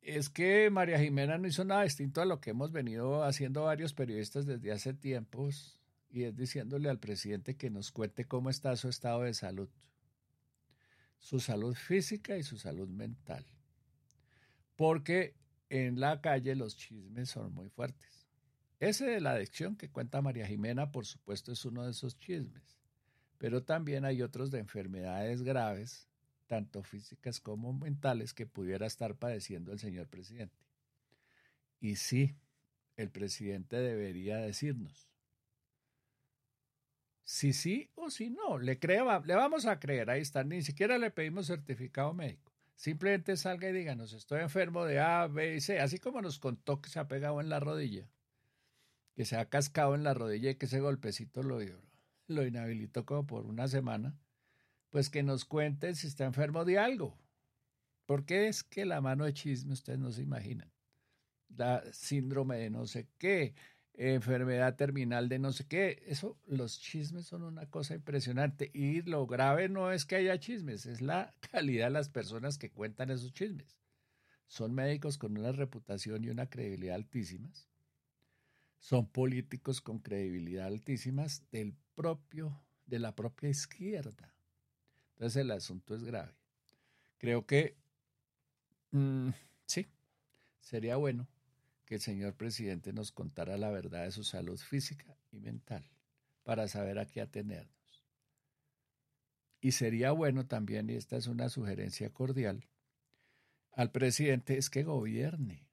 es 0.02 0.30
que 0.30 0.70
María 0.70 1.00
Jimena 1.00 1.38
no 1.38 1.48
hizo 1.48 1.64
nada 1.64 1.84
distinto 1.84 2.22
a 2.22 2.26
lo 2.26 2.42
que 2.42 2.52
hemos 2.52 2.72
venido 2.72 3.24
haciendo 3.24 3.64
varios 3.64 3.94
periodistas 3.94 4.46
desde 4.46 4.72
hace 4.72 4.94
tiempos 4.94 5.80
y 6.10 6.24
es 6.24 6.36
diciéndole 6.36 6.90
al 6.90 7.00
presidente 7.00 7.56
que 7.56 7.70
nos 7.70 7.92
cuente 7.92 8.26
cómo 8.26 8.50
está 8.50 8.76
su 8.76 8.90
estado 8.90 9.22
de 9.22 9.34
salud, 9.34 9.70
su 11.20 11.40
salud 11.40 11.74
física 11.76 12.38
y 12.38 12.44
su 12.44 12.58
salud 12.58 12.90
mental 12.90 13.46
porque 14.82 15.36
en 15.70 16.00
la 16.00 16.22
calle 16.22 16.56
los 16.56 16.76
chismes 16.76 17.30
son 17.30 17.54
muy 17.54 17.70
fuertes. 17.70 18.26
Ese 18.80 19.06
de 19.06 19.22
la 19.22 19.34
adicción 19.34 19.76
que 19.76 19.92
cuenta 19.92 20.24
María 20.24 20.48
Jimena, 20.48 20.92
por 20.92 21.06
supuesto, 21.06 21.52
es 21.52 21.64
uno 21.66 21.86
de 21.86 21.92
esos 21.92 22.18
chismes, 22.18 22.80
pero 23.38 23.62
también 23.62 24.06
hay 24.06 24.24
otros 24.24 24.50
de 24.50 24.58
enfermedades 24.58 25.44
graves, 25.44 26.10
tanto 26.48 26.82
físicas 26.82 27.40
como 27.40 27.74
mentales, 27.74 28.34
que 28.34 28.48
pudiera 28.48 28.88
estar 28.88 29.14
padeciendo 29.14 29.72
el 29.72 29.78
señor 29.78 30.08
presidente. 30.08 30.66
Y 31.80 31.98
sí, 31.98 32.36
el 32.98 33.12
presidente 33.12 33.76
debería 33.76 34.38
decirnos, 34.38 35.12
si 37.24 37.54
sí 37.54 37.92
o 37.94 38.10
si 38.10 38.32
no. 38.32 38.58
Le, 38.58 38.80
le 38.82 39.36
vamos 39.36 39.68
a 39.68 39.80
creer, 39.80 40.10
ahí 40.10 40.22
está. 40.22 40.44
Ni 40.44 40.64
siquiera 40.64 40.98
le 40.98 41.12
pedimos 41.12 41.46
certificado 41.46 42.16
médico. 42.16 42.51
Simplemente 42.82 43.38
salga 43.38 43.70
y 43.70 43.74
díganos, 43.74 44.12
estoy 44.12 44.42
enfermo 44.42 44.86
de 44.86 45.00
A, 45.00 45.28
B 45.28 45.58
y 45.58 45.62
C, 45.62 45.80
así 45.80 46.00
como 46.00 46.20
nos 46.20 46.40
contó 46.40 46.82
que 46.82 46.90
se 46.90 46.98
ha 47.00 47.08
pegado 47.08 47.40
en 47.40 47.48
la 47.48 47.60
rodilla, 47.60 48.10
que 49.14 49.24
se 49.24 49.38
ha 49.38 49.50
cascado 49.50 49.94
en 49.94 50.04
la 50.04 50.16
rodilla 50.16 50.50
y 50.50 50.56
que 50.56 50.66
ese 50.66 50.80
golpecito 50.80 51.44
lo, 51.44 51.60
lo 52.26 52.44
inhabilitó 52.44 53.06
como 53.06 53.28
por 53.28 53.46
una 53.46 53.68
semana, 53.68 54.18
pues 54.90 55.12
que 55.12 55.22
nos 55.22 55.46
cuente 55.46 55.94
si 55.94 56.08
está 56.08 56.26
enfermo 56.26 56.66
de 56.66 56.80
algo. 56.80 57.16
Porque 58.08 58.48
es 58.48 58.64
que 58.64 58.84
la 58.86 59.00
mano 59.00 59.26
de 59.26 59.34
chisme, 59.36 59.74
ustedes 59.74 60.00
no 60.00 60.12
se 60.12 60.24
imaginan. 60.24 60.74
Da 61.50 61.84
síndrome 61.94 62.58
de 62.58 62.72
no 62.72 62.88
sé 62.88 63.08
qué, 63.20 63.54
enfermedad 63.94 64.76
terminal 64.76 65.30
de 65.30 65.40
no 65.40 65.52
sé 65.52 65.66
qué. 65.66 66.04
Eso, 66.08 66.38
los 66.48 66.80
chismes 66.80 67.26
son 67.26 67.44
una 67.44 67.70
cosa 67.70 67.96
impresionante. 67.96 68.72
Y 68.74 69.02
lo 69.02 69.28
grave 69.28 69.70
no 69.70 69.92
es 69.92 70.06
que 70.06 70.16
haya 70.16 70.40
chismes, 70.40 70.86
es 70.86 71.02
la 71.02 71.34
calidad 71.52 71.88
de 71.88 71.92
las 71.92 72.10
personas 72.10 72.58
que 72.58 72.72
cuentan 72.72 73.12
esos 73.12 73.34
chismes. 73.34 73.78
Son 74.48 74.74
médicos 74.74 75.18
con 75.18 75.38
una 75.38 75.52
reputación 75.52 76.24
y 76.24 76.30
una 76.30 76.50
credibilidad 76.50 76.96
altísimas. 76.96 77.70
Son 78.80 79.08
políticos 79.08 79.80
con 79.80 80.00
credibilidad 80.00 80.66
altísimas 80.66 81.44
del 81.52 81.76
propio, 81.96 82.62
de 82.86 83.00
la 83.00 83.16
propia 83.16 83.50
izquierda. 83.50 84.34
Entonces 85.14 85.42
el 85.42 85.52
asunto 85.52 85.96
es 85.96 86.04
grave. 86.04 86.34
Creo 87.20 87.46
que 87.46 87.78
mm, 88.90 89.30
sí, 89.68 89.88
sería 90.60 90.96
bueno 90.96 91.28
que 91.92 91.96
el 91.96 92.02
señor 92.02 92.36
presidente 92.36 92.94
nos 92.94 93.12
contara 93.12 93.58
la 93.58 93.70
verdad 93.70 94.06
de 94.06 94.12
su 94.12 94.24
salud 94.24 94.58
física 94.58 95.18
y 95.30 95.42
mental 95.42 95.92
para 96.44 96.70
saber 96.70 96.98
a 96.98 97.06
qué 97.06 97.20
atenernos. 97.20 98.06
Y 99.60 99.74
sería 99.74 100.14
bueno 100.14 100.48
también, 100.48 100.90
y 100.90 100.94
esta 100.94 101.18
es 101.18 101.28
una 101.28 101.50
sugerencia 101.50 102.10
cordial, 102.14 102.66
al 103.74 103.92
presidente 103.92 104.58
es 104.58 104.70
que 104.70 104.84
gobierne, 104.84 105.68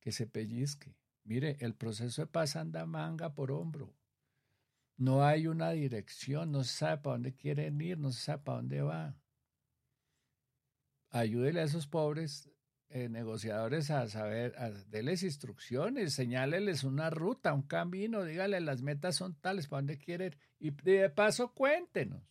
que 0.00 0.12
se 0.12 0.26
pellizque. 0.26 0.94
Mire, 1.24 1.56
el 1.60 1.74
proceso 1.74 2.20
de 2.20 2.26
paz 2.26 2.54
anda 2.54 2.84
manga 2.84 3.32
por 3.32 3.52
hombro. 3.52 3.96
No 4.98 5.24
hay 5.24 5.46
una 5.46 5.70
dirección, 5.70 6.52
no 6.52 6.64
se 6.64 6.76
sabe 6.76 6.98
para 6.98 7.14
dónde 7.14 7.34
quieren 7.34 7.80
ir, 7.80 7.96
no 7.96 8.12
se 8.12 8.20
sabe 8.20 8.42
para 8.42 8.58
dónde 8.58 8.82
va. 8.82 9.18
Ayúdele 11.08 11.60
a 11.60 11.64
esos 11.64 11.86
pobres 11.86 12.50
eh, 12.88 13.08
negociadores 13.08 13.90
a 13.90 14.06
saber, 14.08 14.54
a, 14.58 14.70
deles 14.70 15.24
instrucciones, 15.24 16.14
señáleles 16.14 16.84
una 16.84 17.10
ruta, 17.10 17.52
un 17.52 17.62
camino, 17.62 18.24
dígale 18.24 18.60
las 18.60 18.82
metas 18.82 19.16
son 19.16 19.34
tales, 19.34 19.66
para 19.66 19.82
dónde 19.82 19.98
quieren 19.98 20.36
y 20.60 20.70
de 20.70 21.10
paso 21.10 21.52
cuéntenos. 21.52 22.22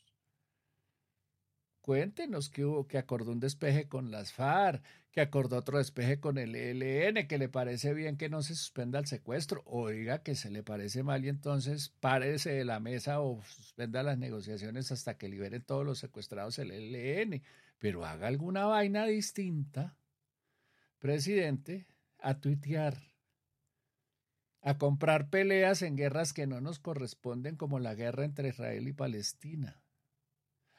Cuéntenos 1.82 2.50
que 2.50 2.66
hubo, 2.66 2.88
que 2.88 2.98
acordó 2.98 3.32
un 3.32 3.40
despeje 3.40 3.88
con 3.88 4.12
las 4.12 4.32
FARC, 4.34 4.82
que 5.12 5.22
acordó 5.22 5.58
otro 5.58 5.78
despeje 5.78 6.20
con 6.20 6.38
el 6.38 6.56
ELN, 6.56 7.28
que 7.28 7.38
le 7.38 7.50
parece 7.50 7.94
bien 7.94 8.18
que 8.18 8.30
no 8.30 8.42
se 8.42 8.56
suspenda 8.56 8.98
el 8.98 9.06
secuestro, 9.06 9.62
o 9.66 9.90
diga 9.90 10.24
que 10.24 10.36
se 10.36 10.50
le 10.50 10.64
parece 10.64 11.04
mal 11.04 11.24
y 11.26 11.30
entonces 11.30 11.90
párese 12.00 12.54
de 12.54 12.66
la 12.66 12.80
mesa 12.80 13.20
o 13.20 13.44
suspenda 13.44 14.04
las 14.04 14.18
negociaciones 14.18 14.92
hasta 14.92 15.18
que 15.18 15.30
liberen 15.30 15.62
todos 15.62 15.86
los 15.86 16.00
secuestrados 16.00 16.58
el 16.60 16.72
ELN, 16.72 17.44
pero 17.78 18.06
haga 18.06 18.28
alguna 18.28 18.66
vaina 18.66 19.06
distinta 19.06 19.96
presidente 21.00 21.88
a 22.20 22.40
tuitear, 22.40 22.98
a 24.62 24.78
comprar 24.78 25.30
peleas 25.30 25.82
en 25.82 25.96
guerras 25.96 26.34
que 26.34 26.48
no 26.48 26.62
nos 26.62 26.80
corresponden 26.80 27.56
como 27.56 27.80
la 27.80 27.94
guerra 27.94 28.26
entre 28.26 28.50
Israel 28.50 28.88
y 28.88 28.94
Palestina, 28.94 29.84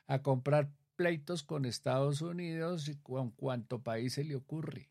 a 0.07 0.23
comprar 0.23 0.73
pleitos 0.97 1.43
con 1.43 1.65
Estados 1.65 2.23
Unidos 2.23 2.89
y 2.89 2.97
con 2.97 3.31
cuanto 3.31 3.83
país 3.83 4.15
se 4.15 4.25
le 4.25 4.35
ocurre. 4.35 4.91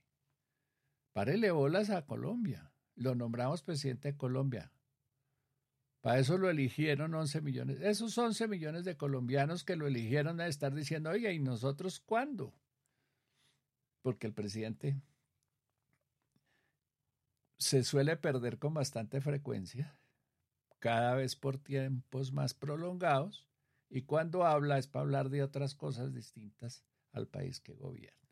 Párele 1.13 1.51
bolas 1.51 1.89
a 1.89 2.05
Colombia. 2.05 2.71
Lo 2.95 3.15
nombramos 3.15 3.63
presidente 3.63 4.11
de 4.11 4.17
Colombia. 4.17 4.71
Para 6.01 6.19
eso 6.19 6.38
lo 6.38 6.49
eligieron 6.49 7.15
11 7.15 7.41
millones. 7.41 7.81
Esos 7.81 8.17
11 8.17 8.47
millones 8.47 8.85
de 8.85 8.95
colombianos 8.95 9.63
que 9.63 9.75
lo 9.75 9.88
eligieron 9.88 10.39
a 10.39 10.47
estar 10.47 10.73
diciendo, 10.73 11.09
oiga, 11.09 11.31
¿y 11.31 11.39
nosotros 11.39 11.99
cuándo? 11.99 12.53
Porque 14.01 14.27
el 14.27 14.33
presidente 14.33 15.01
se 17.57 17.83
suele 17.83 18.17
perder 18.17 18.57
con 18.57 18.73
bastante 18.73 19.21
frecuencia, 19.21 19.97
cada 20.79 21.15
vez 21.15 21.35
por 21.35 21.57
tiempos 21.57 22.31
más 22.31 22.53
prolongados, 22.53 23.47
y 23.89 24.01
cuando 24.03 24.45
habla 24.45 24.77
es 24.77 24.87
para 24.87 25.03
hablar 25.03 25.29
de 25.29 25.43
otras 25.43 25.75
cosas 25.75 26.13
distintas 26.13 26.83
al 27.11 27.27
país 27.27 27.59
que 27.59 27.73
gobierna. 27.73 28.29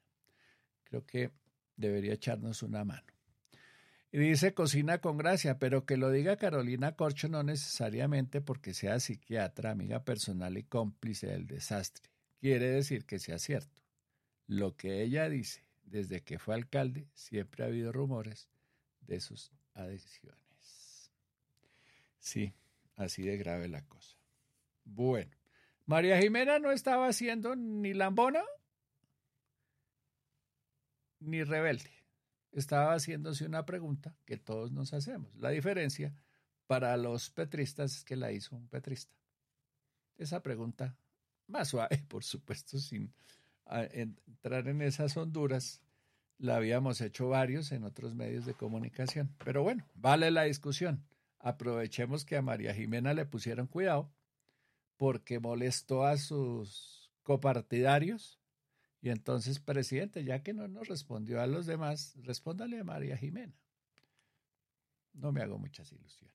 Creo 0.83 1.05
que 1.05 1.31
debería 1.77 2.13
echarnos 2.13 2.63
una 2.63 2.83
mano. 2.83 3.07
Y 4.11 4.19
dice 4.19 4.53
cocina 4.53 4.99
con 4.99 5.17
gracia, 5.17 5.57
pero 5.57 5.85
que 5.85 5.97
lo 5.97 6.11
diga 6.11 6.37
Carolina 6.37 6.95
Corcho 6.95 7.29
no 7.29 7.41
necesariamente 7.41 8.41
porque 8.41 8.75
sea 8.75 8.99
psiquiatra, 8.99 9.71
amiga 9.71 10.03
personal 10.03 10.55
y 10.57 10.63
cómplice 10.63 11.27
del 11.27 11.47
desastre. 11.47 12.11
Quiere 12.39 12.69
decir 12.69 13.05
que 13.05 13.17
sea 13.17 13.39
cierto. 13.39 13.81
Lo 14.45 14.75
que 14.75 15.01
ella 15.01 15.29
dice 15.29 15.65
desde 15.83 16.21
que 16.21 16.37
fue 16.37 16.53
alcalde, 16.53 17.07
siempre 17.15 17.63
ha 17.63 17.67
habido 17.67 17.91
rumores 17.91 18.49
de 19.07 19.19
sus 19.19 19.51
adicciones. 19.73 21.11
Sí, 22.19 22.53
así 22.95 23.23
de 23.23 23.37
grave 23.37 23.67
la 23.67 23.85
cosa. 23.85 24.17
Bueno, 24.85 25.35
María 25.85 26.19
Jimena 26.19 26.59
no 26.59 26.71
estaba 26.71 27.07
haciendo 27.07 27.55
ni 27.55 27.93
lambona 27.93 28.43
ni 31.19 31.43
rebelde. 31.43 31.91
Estaba 32.51 32.93
haciéndose 32.93 33.45
una 33.45 33.65
pregunta 33.65 34.15
que 34.25 34.37
todos 34.37 34.71
nos 34.71 34.93
hacemos. 34.93 35.35
La 35.35 35.49
diferencia 35.49 36.13
para 36.67 36.95
los 36.97 37.29
petristas 37.29 37.97
es 37.97 38.03
que 38.03 38.15
la 38.15 38.31
hizo 38.31 38.55
un 38.55 38.67
petrista. 38.67 39.13
Esa 40.17 40.41
pregunta 40.41 40.95
más 41.47 41.69
suave, 41.69 41.97
por 42.07 42.23
supuesto, 42.23 42.77
sin 42.77 43.13
ah, 43.65 43.83
entrar 43.91 44.67
en 44.67 44.81
esas 44.81 45.17
honduras, 45.17 45.81
la 46.37 46.55
habíamos 46.55 47.01
hecho 47.01 47.29
varios 47.29 47.71
en 47.71 47.83
otros 47.83 48.15
medios 48.15 48.45
de 48.45 48.53
comunicación. 48.53 49.33
Pero 49.43 49.63
bueno, 49.63 49.85
vale 49.95 50.31
la 50.31 50.43
discusión. 50.43 51.05
Aprovechemos 51.39 52.25
que 52.25 52.37
a 52.37 52.41
María 52.41 52.73
Jimena 52.73 53.13
le 53.13 53.25
pusieron 53.25 53.67
cuidado 53.67 54.11
porque 54.97 55.39
molestó 55.39 56.05
a 56.05 56.17
sus 56.17 57.11
copartidarios. 57.23 58.39
Y 59.01 59.09
entonces, 59.09 59.59
presidente, 59.59 60.23
ya 60.23 60.43
que 60.43 60.53
no 60.53 60.67
nos 60.67 60.87
respondió 60.87 61.41
a 61.41 61.47
los 61.47 61.65
demás, 61.65 62.15
respóndale 62.21 62.79
a 62.79 62.83
María 62.85 63.17
Jimena. 63.17 63.53
No 65.13 65.31
me 65.31 65.41
hago 65.41 65.57
muchas 65.57 65.91
ilusiones. 65.91 66.33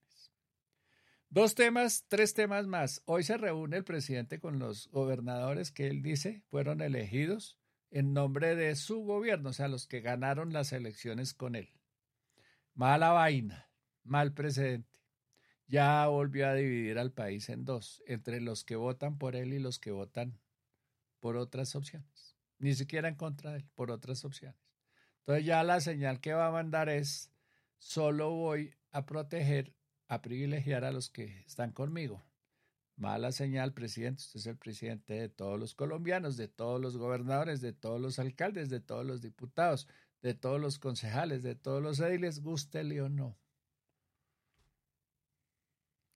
Dos 1.30 1.54
temas, 1.54 2.04
tres 2.08 2.32
temas 2.32 2.66
más. 2.66 3.02
Hoy 3.04 3.22
se 3.22 3.36
reúne 3.36 3.76
el 3.76 3.84
presidente 3.84 4.38
con 4.38 4.58
los 4.58 4.88
gobernadores 4.90 5.72
que 5.72 5.88
él 5.88 6.02
dice 6.02 6.42
fueron 6.48 6.80
elegidos 6.80 7.58
en 7.90 8.12
nombre 8.12 8.54
de 8.56 8.76
su 8.76 9.00
gobierno, 9.02 9.50
o 9.50 9.52
sea, 9.52 9.68
los 9.68 9.86
que 9.86 10.00
ganaron 10.00 10.52
las 10.52 10.72
elecciones 10.72 11.34
con 11.34 11.54
él. 11.54 11.72
Mala 12.74 13.10
vaina, 13.10 13.70
mal 14.04 14.32
precedente. 14.34 14.98
Ya 15.66 16.06
volvió 16.06 16.48
a 16.48 16.54
dividir 16.54 16.98
al 16.98 17.12
país 17.12 17.48
en 17.48 17.64
dos, 17.64 18.02
entre 18.06 18.40
los 18.40 18.64
que 18.64 18.76
votan 18.76 19.18
por 19.18 19.36
él 19.36 19.52
y 19.52 19.58
los 19.58 19.78
que 19.78 19.90
votan 19.90 20.40
por 21.20 21.36
otras 21.36 21.74
opciones. 21.74 22.36
Ni 22.58 22.74
siquiera 22.74 23.08
en 23.08 23.16
contra 23.16 23.52
de 23.52 23.58
él, 23.58 23.68
por 23.74 23.90
otras 23.90 24.24
opciones. 24.24 24.58
Entonces 25.20 25.44
ya 25.44 25.62
la 25.64 25.80
señal 25.80 26.20
que 26.20 26.32
va 26.32 26.48
a 26.48 26.52
mandar 26.52 26.88
es, 26.88 27.30
solo 27.78 28.30
voy 28.30 28.74
a 28.90 29.04
proteger, 29.04 29.74
a 30.06 30.22
privilegiar 30.22 30.84
a 30.84 30.92
los 30.92 31.10
que 31.10 31.40
están 31.46 31.72
conmigo. 31.72 32.27
Mala 32.98 33.30
señal, 33.30 33.72
presidente. 33.72 34.22
Usted 34.24 34.40
es 34.40 34.46
el 34.46 34.58
presidente 34.58 35.14
de 35.14 35.28
todos 35.28 35.58
los 35.58 35.72
colombianos, 35.76 36.36
de 36.36 36.48
todos 36.48 36.80
los 36.80 36.96
gobernadores, 36.96 37.60
de 37.60 37.72
todos 37.72 38.00
los 38.00 38.18
alcaldes, 38.18 38.70
de 38.70 38.80
todos 38.80 39.06
los 39.06 39.22
diputados, 39.22 39.86
de 40.20 40.34
todos 40.34 40.60
los 40.60 40.80
concejales, 40.80 41.44
de 41.44 41.54
todos 41.54 41.80
los 41.80 42.00
ediles, 42.00 42.40
gústele 42.42 43.00
o 43.00 43.08
no. 43.08 43.38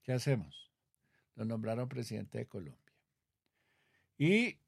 ¿Qué 0.02 0.12
hacemos? 0.12 0.72
Lo 1.36 1.44
nombraron 1.44 1.88
presidente 1.88 2.38
de 2.38 2.48
Colombia. 2.48 2.92
Y 4.18 4.58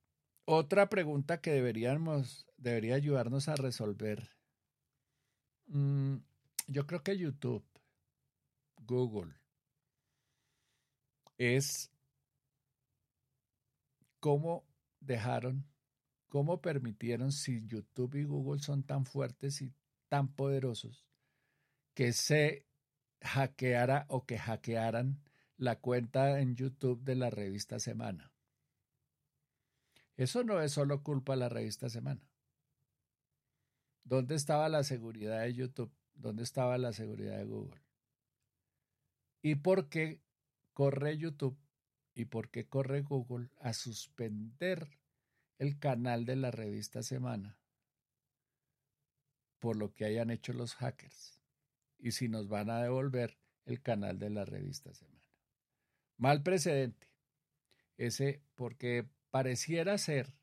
otra 0.45 0.89
pregunta 0.89 1.41
que 1.41 1.51
deberíamos, 1.51 2.47
debería 2.57 2.95
ayudarnos 2.95 3.49
a 3.49 3.57
resolver. 3.57 4.31
Mm, 5.67 6.19
yo 6.69 6.87
creo 6.87 7.03
que 7.03 7.19
YouTube, 7.19 7.65
Google, 8.77 9.35
es 11.39 11.91
cómo 14.25 14.67
dejaron, 15.01 15.67
cómo 16.31 16.63
permitieron, 16.63 17.31
si 17.31 17.67
YouTube 17.67 18.15
y 18.15 18.25
Google 18.25 18.59
son 18.63 18.83
tan 18.83 19.05
fuertes 19.05 19.61
y 19.61 19.71
tan 20.09 20.35
poderosos, 20.35 21.05
que 21.93 22.15
se 22.15 22.67
hackeara 23.21 24.07
o 24.09 24.25
que 24.25 24.39
hackearan 24.39 25.23
la 25.59 25.79
cuenta 25.79 26.41
en 26.41 26.57
YouTube 26.57 27.05
de 27.05 27.17
la 27.17 27.29
revista 27.29 27.79
Semana. 27.79 28.33
Eso 30.17 30.43
no 30.43 30.59
es 30.63 30.73
solo 30.73 31.03
culpa 31.03 31.35
de 31.35 31.41
la 31.41 31.51
revista 31.51 31.91
Semana. 31.91 32.27
¿Dónde 34.05 34.37
estaba 34.37 34.71
la 34.71 34.85
seguridad 34.85 35.43
de 35.43 35.53
YouTube? 35.53 35.93
¿Dónde 36.15 36.45
estaba 36.45 36.79
la 36.79 36.95
seguridad 36.95 37.37
de 37.37 37.45
Google? 37.45 37.83
¿Y 39.43 39.57
por 39.57 39.91
qué 39.91 40.23
corre 40.73 41.19
YouTube 41.19 41.59
y 42.15 42.27
por 42.27 42.51
qué 42.51 42.67
corre 42.67 43.03
Google 43.03 43.49
a 43.61 43.73
suspender 43.73 45.01
el 45.59 45.79
canal 45.79 46.25
de 46.25 46.37
la 46.37 46.51
revista 46.51 47.03
Semana 47.03 47.59
por 49.59 49.77
lo 49.77 49.95
que 49.95 50.05
hayan 50.05 50.31
hecho 50.31 50.53
los 50.53 50.75
hackers? 50.75 51.41
Y 51.99 52.13
si 52.13 52.29
nos 52.29 52.49
van 52.49 52.71
a 52.71 52.83
devolver 52.83 53.39
el 53.65 53.81
canal 53.81 54.19
de 54.19 54.31
la 54.31 54.45
revista 54.45 54.93
Semana. 54.93 55.15
Mal 56.19 56.43
precedente. 56.43 57.09
Ese 57.97 58.43
porque 58.55 59.09
pareciera 59.31 59.97
ser 59.99 60.35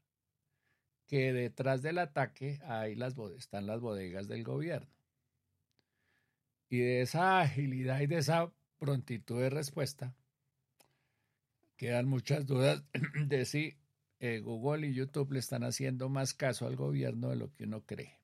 que 1.07 1.34
detrás 1.34 1.82
del 1.82 1.97
ataque 1.97 2.59
las, 2.95 3.15
están 3.38 3.67
las 3.67 3.80
bodegas 3.80 4.28
del 4.28 4.43
gobierno. 4.43 4.89
Y 6.69 6.80
de 6.80 7.01
esa 7.01 7.41
agilidad 7.41 7.99
y 7.99 8.07
de 8.07 8.17
esa 8.17 8.51
prontitud 8.80 9.41
de 9.41 9.49
respuesta, 9.49 10.15
quedan 11.82 12.07
muchas 12.07 12.45
dudas 12.45 12.84
de 13.25 13.43
si 13.43 13.75
eh, 14.19 14.39
Google 14.39 14.86
y 14.86 14.93
YouTube 14.93 15.32
le 15.32 15.39
están 15.39 15.63
haciendo 15.63 16.09
más 16.09 16.36
caso 16.36 16.67
al 16.67 16.75
gobierno 16.75 17.29
de 17.29 17.38
lo 17.38 17.51
que 17.55 17.63
uno 17.63 17.84
cree. 17.88 18.19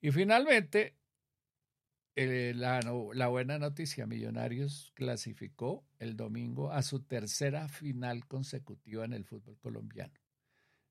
Y 0.00 0.12
finalmente, 0.12 0.94
eh, 2.14 2.52
la, 2.54 2.78
la, 3.12 3.26
buena 3.26 3.58
noticia, 3.58 4.06
Millonarios 4.06 4.92
clasificó 4.94 5.84
el 5.98 6.16
domingo 6.16 6.70
a 6.70 6.82
su 6.82 7.02
tercera 7.02 7.68
final 7.68 8.28
consecutiva 8.28 9.04
en 9.04 9.14
el 9.14 9.24
fútbol 9.24 9.58
colombiano. 9.58 10.14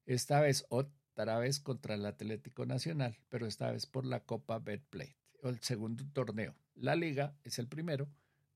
Esta 0.06 0.42
vez 0.42 0.66
otra 0.68 1.40
vez 1.40 1.62
contra 1.62 1.96
el 1.96 2.06
Atlético 2.06 2.66
Nacional, 2.66 3.18
pero 3.30 3.48
esta 3.48 3.72
vez 3.72 3.86
por 3.86 4.06
la 4.06 4.26
Copa 4.26 4.60
Betplay, 4.60 5.16
el 5.44 5.62
segundo 5.62 6.04
torneo. 6.12 6.58
La 6.76 6.98
liga 6.98 7.38
es 7.46 7.58
el 7.58 7.70
primero, 7.70 8.10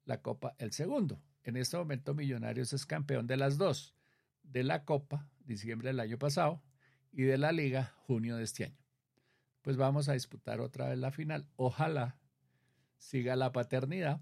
la 0.04 0.22
Copa 0.22 0.56
el 0.58 0.74
segundo. 0.74 1.22
En 1.44 1.58
este 1.58 1.78
momento 1.78 2.14
Millonarios 2.14 2.74
es 2.74 2.86
campeón 2.86 3.28
de 3.28 3.38
las 3.38 3.58
dos, 3.58 3.96
de 4.44 4.64
la 4.64 4.86
Copa, 4.86 5.28
diciembre 5.46 5.90
del 5.90 6.00
año 6.00 6.18
pasado, 6.18 6.62
y 7.12 7.24
de 7.24 7.38
la 7.38 7.52
liga, 7.52 7.94
junio 8.08 8.38
de 8.38 8.44
este 8.44 8.66
año. 8.66 8.78
Pues 9.62 9.78
vamos 9.78 10.10
a 10.10 10.14
disputar 10.14 10.62
otra 10.62 10.90
vez 10.90 10.98
la 10.98 11.12
final. 11.12 11.48
Ojalá 11.56 12.18
siga 12.98 13.36
la 13.36 13.52
paternidad, 13.52 14.22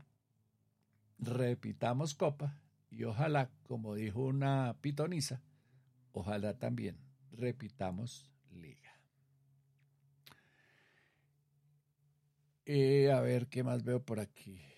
repitamos 1.18 2.16
copa 2.16 2.62
y 2.90 3.04
ojalá, 3.04 3.52
como 3.64 3.96
dijo 3.96 4.22
una 4.22 4.78
pitonisa, 4.82 5.42
ojalá 6.12 6.58
también 6.58 6.98
repitamos 7.32 8.32
liga. 8.52 9.00
Eh, 12.66 13.12
a 13.12 13.22
ver 13.22 13.48
qué 13.48 13.64
más 13.64 13.84
veo 13.84 14.04
por 14.04 14.20
aquí. 14.20 14.69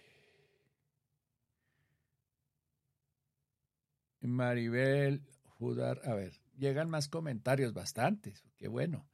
Maribel, 4.21 5.23
Judar, 5.57 6.01
a 6.05 6.13
ver, 6.13 6.33
llegan 6.57 6.89
más 6.89 7.07
comentarios, 7.07 7.73
bastantes, 7.73 8.43
qué 8.57 8.67
bueno. 8.67 9.07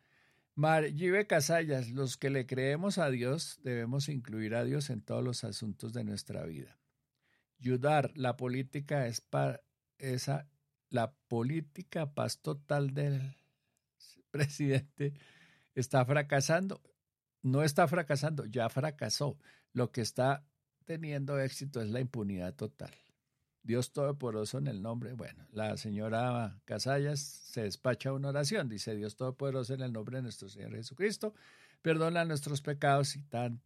Margive 0.56 1.28
Casallas, 1.28 1.90
los 1.92 2.18
que 2.18 2.30
le 2.30 2.48
creemos 2.48 2.98
a 2.98 3.10
Dios 3.10 3.60
debemos 3.64 4.10
incluir 4.10 4.56
a 4.56 4.64
Dios 4.64 4.90
en 4.90 5.02
todos 5.02 5.24
los 5.24 5.44
asuntos 5.44 5.94
de 5.94 6.04
nuestra 6.04 6.46
vida. 6.46 6.80
Yudar, 7.60 8.12
la 8.16 8.38
política 8.38 9.08
es 9.08 9.22
para 9.22 9.62
esa, 10.00 10.50
la 10.90 11.14
política 11.28 12.14
paz 12.14 12.40
total 12.42 12.94
del 12.94 13.36
presidente 14.32 15.14
está 15.76 16.04
fracasando. 16.06 16.82
No 17.44 17.64
está 17.64 17.88
fracasando, 17.88 18.46
ya 18.46 18.68
fracasó. 18.70 19.38
Lo 19.74 19.92
que 19.92 20.02
está 20.02 20.44
teniendo 20.86 21.40
éxito 21.40 21.82
es 21.82 21.90
la 21.90 22.00
impunidad 22.00 22.56
total. 22.56 22.92
Dios 23.68 23.92
Todopoderoso 23.92 24.58
en 24.60 24.68
el 24.68 24.82
nombre. 24.82 25.12
Bueno, 25.12 25.46
la 25.52 25.76
señora 25.76 26.58
Casallas 26.64 27.20
se 27.20 27.64
despacha 27.64 28.14
una 28.14 28.30
oración. 28.30 28.70
Dice 28.70 28.96
Dios 28.96 29.18
Todopoderoso 29.18 29.74
en 29.74 29.82
el 29.82 29.92
nombre 29.92 30.18
de 30.18 30.24
nuestro 30.24 30.48
Señor 30.48 30.72
Jesucristo. 30.72 31.34
Perdona 31.82 32.24
nuestros 32.24 32.62
pecados 32.62 33.18
y 33.18 33.24
tan 33.24 33.62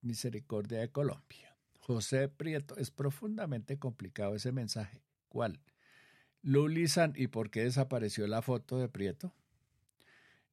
misericordia 0.00 0.80
de 0.80 0.90
Colombia. 0.90 1.54
José 1.80 2.28
Prieto, 2.28 2.76
es 2.78 2.90
profundamente 2.90 3.78
complicado 3.78 4.34
ese 4.34 4.52
mensaje. 4.52 5.02
¿Cuál? 5.28 5.60
Lulizan, 6.40 7.12
¿y 7.14 7.26
por 7.26 7.50
qué 7.50 7.64
desapareció 7.64 8.26
la 8.26 8.40
foto 8.40 8.78
de 8.78 8.88
Prieto? 8.88 9.34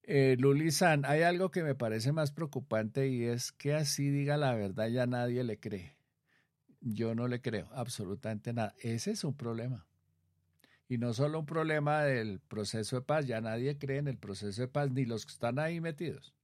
Eh, 0.03 0.35
Lulizan, 0.37 1.05
hay 1.05 1.21
algo 1.21 1.51
que 1.51 1.63
me 1.63 1.73
parece 1.73 2.11
más 2.11 2.33
preocupante 2.33 3.07
y 3.07 3.23
es 3.23 3.53
que 3.53 3.73
así 3.75 4.09
diga 4.09 4.35
la 4.35 4.53
verdad 4.53 4.89
ya 4.89 5.07
nadie 5.07 5.45
le 5.45 5.57
cree. 5.57 5.95
Yo 6.85 7.15
no 7.15 7.29
le 7.29 7.41
creo 7.41 7.69
absolutamente 7.73 8.51
nada. 8.51 8.75
Ese 8.79 9.11
es 9.11 9.23
un 9.23 9.35
problema. 9.35 9.85
Y 10.89 10.97
no 10.97 11.13
solo 11.13 11.39
un 11.39 11.45
problema 11.45 12.03
del 12.03 12.41
proceso 12.41 12.97
de 12.97 13.01
paz, 13.03 13.25
ya 13.25 13.39
nadie 13.39 13.77
cree 13.77 13.99
en 13.99 14.09
el 14.09 14.17
proceso 14.17 14.61
de 14.61 14.67
paz, 14.67 14.91
ni 14.91 15.05
los 15.05 15.25
que 15.25 15.31
están 15.31 15.57
ahí 15.59 15.79
metidos, 15.79 16.35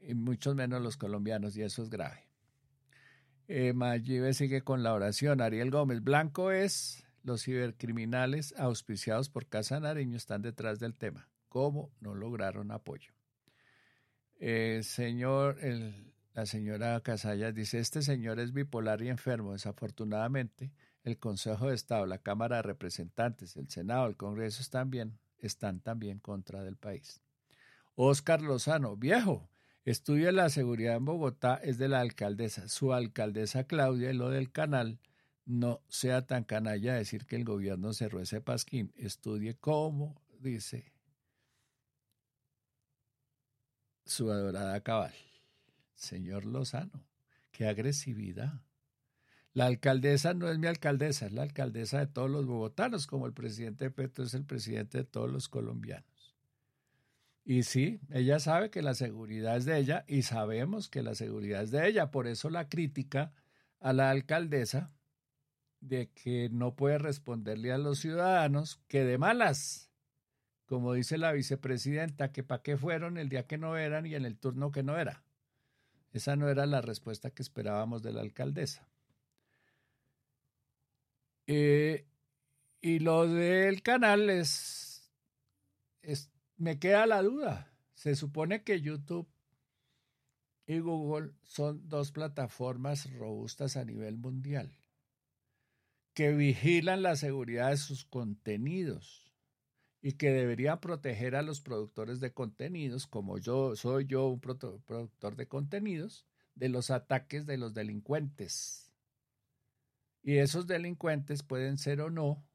y 0.00 0.14
mucho 0.14 0.54
menos 0.54 0.80
los 0.80 0.96
colombianos, 0.96 1.56
y 1.56 1.62
eso 1.62 1.82
es 1.82 1.90
grave. 1.90 2.28
Eh, 3.48 3.74
sigue 4.32 4.62
con 4.62 4.84
la 4.84 4.94
oración. 4.94 5.40
Ariel 5.40 5.70
Gómez, 5.70 6.02
blanco 6.02 6.52
es, 6.52 7.04
los 7.24 7.42
cibercriminales 7.42 8.54
auspiciados 8.56 9.28
por 9.28 9.46
Casa 9.46 9.80
Nariño 9.80 10.16
están 10.16 10.40
detrás 10.40 10.78
del 10.78 10.96
tema. 10.96 11.28
¿Cómo 11.48 11.92
no 12.00 12.14
lograron 12.14 12.70
apoyo? 12.70 13.12
Eh, 14.38 14.80
señor, 14.82 15.58
el, 15.60 16.13
la 16.34 16.46
señora 16.46 17.00
Casallas 17.00 17.54
dice, 17.54 17.78
este 17.78 18.02
señor 18.02 18.40
es 18.40 18.52
bipolar 18.52 19.00
y 19.02 19.08
enfermo. 19.08 19.52
Desafortunadamente, 19.52 20.72
el 21.04 21.18
Consejo 21.18 21.68
de 21.68 21.76
Estado, 21.76 22.06
la 22.06 22.18
Cámara 22.18 22.56
de 22.56 22.62
Representantes, 22.62 23.56
el 23.56 23.70
Senado, 23.70 24.08
el 24.08 24.16
Congreso 24.16 24.60
están, 24.60 24.90
bien, 24.90 25.18
están 25.38 25.80
también 25.80 26.18
contra 26.18 26.64
del 26.64 26.76
país. 26.76 27.22
Oscar 27.94 28.42
Lozano, 28.42 28.96
viejo, 28.96 29.48
estudia 29.84 30.32
la 30.32 30.48
seguridad 30.50 30.96
en 30.96 31.04
Bogotá, 31.04 31.54
es 31.62 31.78
de 31.78 31.88
la 31.88 32.00
alcaldesa. 32.00 32.66
Su 32.68 32.92
alcaldesa 32.92 33.64
Claudia 33.64 34.10
y 34.10 34.14
lo 34.14 34.30
del 34.30 34.50
canal, 34.50 34.98
no 35.46 35.82
sea 35.88 36.26
tan 36.26 36.42
canalla 36.42 36.94
decir 36.94 37.26
que 37.26 37.36
el 37.36 37.44
gobierno 37.44 37.92
cerró 37.92 38.20
ese 38.20 38.40
pasquín. 38.40 38.92
Estudie 38.96 39.54
cómo, 39.54 40.20
dice 40.40 40.92
su 44.04 44.30
adorada 44.30 44.80
cabal. 44.82 45.14
Señor 45.94 46.44
Lozano, 46.44 47.06
qué 47.50 47.66
agresividad. 47.66 48.60
La 49.52 49.66
alcaldesa 49.66 50.34
no 50.34 50.48
es 50.50 50.58
mi 50.58 50.66
alcaldesa, 50.66 51.26
es 51.26 51.32
la 51.32 51.42
alcaldesa 51.42 52.00
de 52.00 52.08
todos 52.08 52.28
los 52.30 52.44
bogotanos, 52.44 53.06
como 53.06 53.26
el 53.26 53.32
presidente 53.32 53.90
Petro 53.90 54.24
es 54.24 54.34
el 54.34 54.44
presidente 54.44 54.98
de 54.98 55.04
todos 55.04 55.30
los 55.30 55.48
colombianos. 55.48 56.34
Y 57.44 57.62
sí, 57.62 58.00
ella 58.10 58.40
sabe 58.40 58.70
que 58.70 58.82
la 58.82 58.94
seguridad 58.94 59.56
es 59.56 59.66
de 59.66 59.78
ella 59.78 60.04
y 60.08 60.22
sabemos 60.22 60.88
que 60.88 61.02
la 61.02 61.14
seguridad 61.14 61.62
es 61.62 61.70
de 61.70 61.86
ella. 61.86 62.10
Por 62.10 62.26
eso 62.26 62.48
la 62.48 62.68
crítica 62.68 63.32
a 63.80 63.92
la 63.92 64.10
alcaldesa 64.10 64.90
de 65.80 66.10
que 66.10 66.48
no 66.50 66.74
puede 66.74 66.98
responderle 66.98 67.70
a 67.70 67.78
los 67.78 67.98
ciudadanos 67.98 68.80
que 68.88 69.04
de 69.04 69.18
malas, 69.18 69.90
como 70.64 70.94
dice 70.94 71.18
la 71.18 71.32
vicepresidenta, 71.32 72.32
que 72.32 72.42
para 72.42 72.62
qué 72.62 72.78
fueron 72.78 73.18
el 73.18 73.28
día 73.28 73.46
que 73.46 73.58
no 73.58 73.76
eran 73.76 74.06
y 74.06 74.14
en 74.14 74.24
el 74.24 74.38
turno 74.38 74.72
que 74.72 74.82
no 74.82 74.98
era. 74.98 75.23
Esa 76.14 76.36
no 76.36 76.48
era 76.48 76.64
la 76.64 76.80
respuesta 76.80 77.30
que 77.30 77.42
esperábamos 77.42 78.04
de 78.04 78.12
la 78.12 78.20
alcaldesa. 78.20 78.88
Eh, 81.48 82.06
y 82.80 83.00
lo 83.00 83.26
del 83.26 83.82
canal 83.82 84.30
es, 84.30 85.10
es, 86.02 86.30
me 86.56 86.78
queda 86.78 87.06
la 87.06 87.20
duda. 87.20 87.74
Se 87.94 88.14
supone 88.14 88.62
que 88.62 88.80
YouTube 88.80 89.28
y 90.68 90.78
Google 90.78 91.32
son 91.42 91.88
dos 91.88 92.12
plataformas 92.12 93.12
robustas 93.14 93.76
a 93.76 93.84
nivel 93.84 94.16
mundial 94.16 94.78
que 96.14 96.30
vigilan 96.30 97.02
la 97.02 97.16
seguridad 97.16 97.70
de 97.70 97.76
sus 97.76 98.04
contenidos 98.04 99.23
y 100.04 100.12
que 100.12 100.32
debería 100.32 100.82
proteger 100.82 101.34
a 101.34 101.40
los 101.40 101.62
productores 101.62 102.20
de 102.20 102.30
contenidos, 102.30 103.06
como 103.06 103.38
yo 103.38 103.74
soy 103.74 104.04
yo 104.04 104.28
un 104.28 104.38
productor 104.38 105.34
de 105.34 105.48
contenidos, 105.48 106.26
de 106.54 106.68
los 106.68 106.90
ataques 106.90 107.46
de 107.46 107.56
los 107.56 107.72
delincuentes. 107.72 108.92
Y 110.22 110.36
esos 110.36 110.66
delincuentes 110.66 111.42
pueden 111.42 111.78
ser 111.78 112.02
o 112.02 112.10
no 112.10 112.46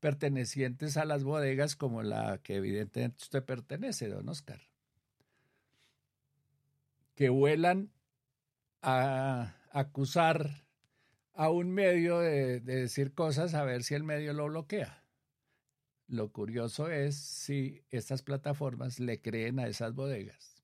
pertenecientes 0.00 0.96
a 0.96 1.04
las 1.04 1.22
bodegas 1.22 1.76
como 1.76 2.02
la 2.02 2.38
que 2.38 2.56
evidentemente 2.56 3.22
usted 3.22 3.44
pertenece, 3.44 4.08
don 4.08 4.28
Oscar, 4.28 4.60
que 7.14 7.28
vuelan 7.28 7.92
a 8.82 9.54
acusar 9.70 10.66
a 11.34 11.50
un 11.50 11.70
medio 11.70 12.18
de, 12.18 12.58
decir 12.58 13.14
cosas 13.14 13.54
a 13.54 13.62
ver 13.62 13.84
si 13.84 13.94
el 13.94 14.02
medio 14.02 14.32
lo 14.32 14.48
bloquea. 14.48 15.03
Lo 16.06 16.30
curioso 16.30 16.90
es 16.90 17.16
si 17.16 17.82
estas 17.90 18.22
plataformas 18.22 19.00
le 19.00 19.20
creen 19.20 19.58
a 19.58 19.66
esas 19.66 19.94
bodegas. 19.94 20.62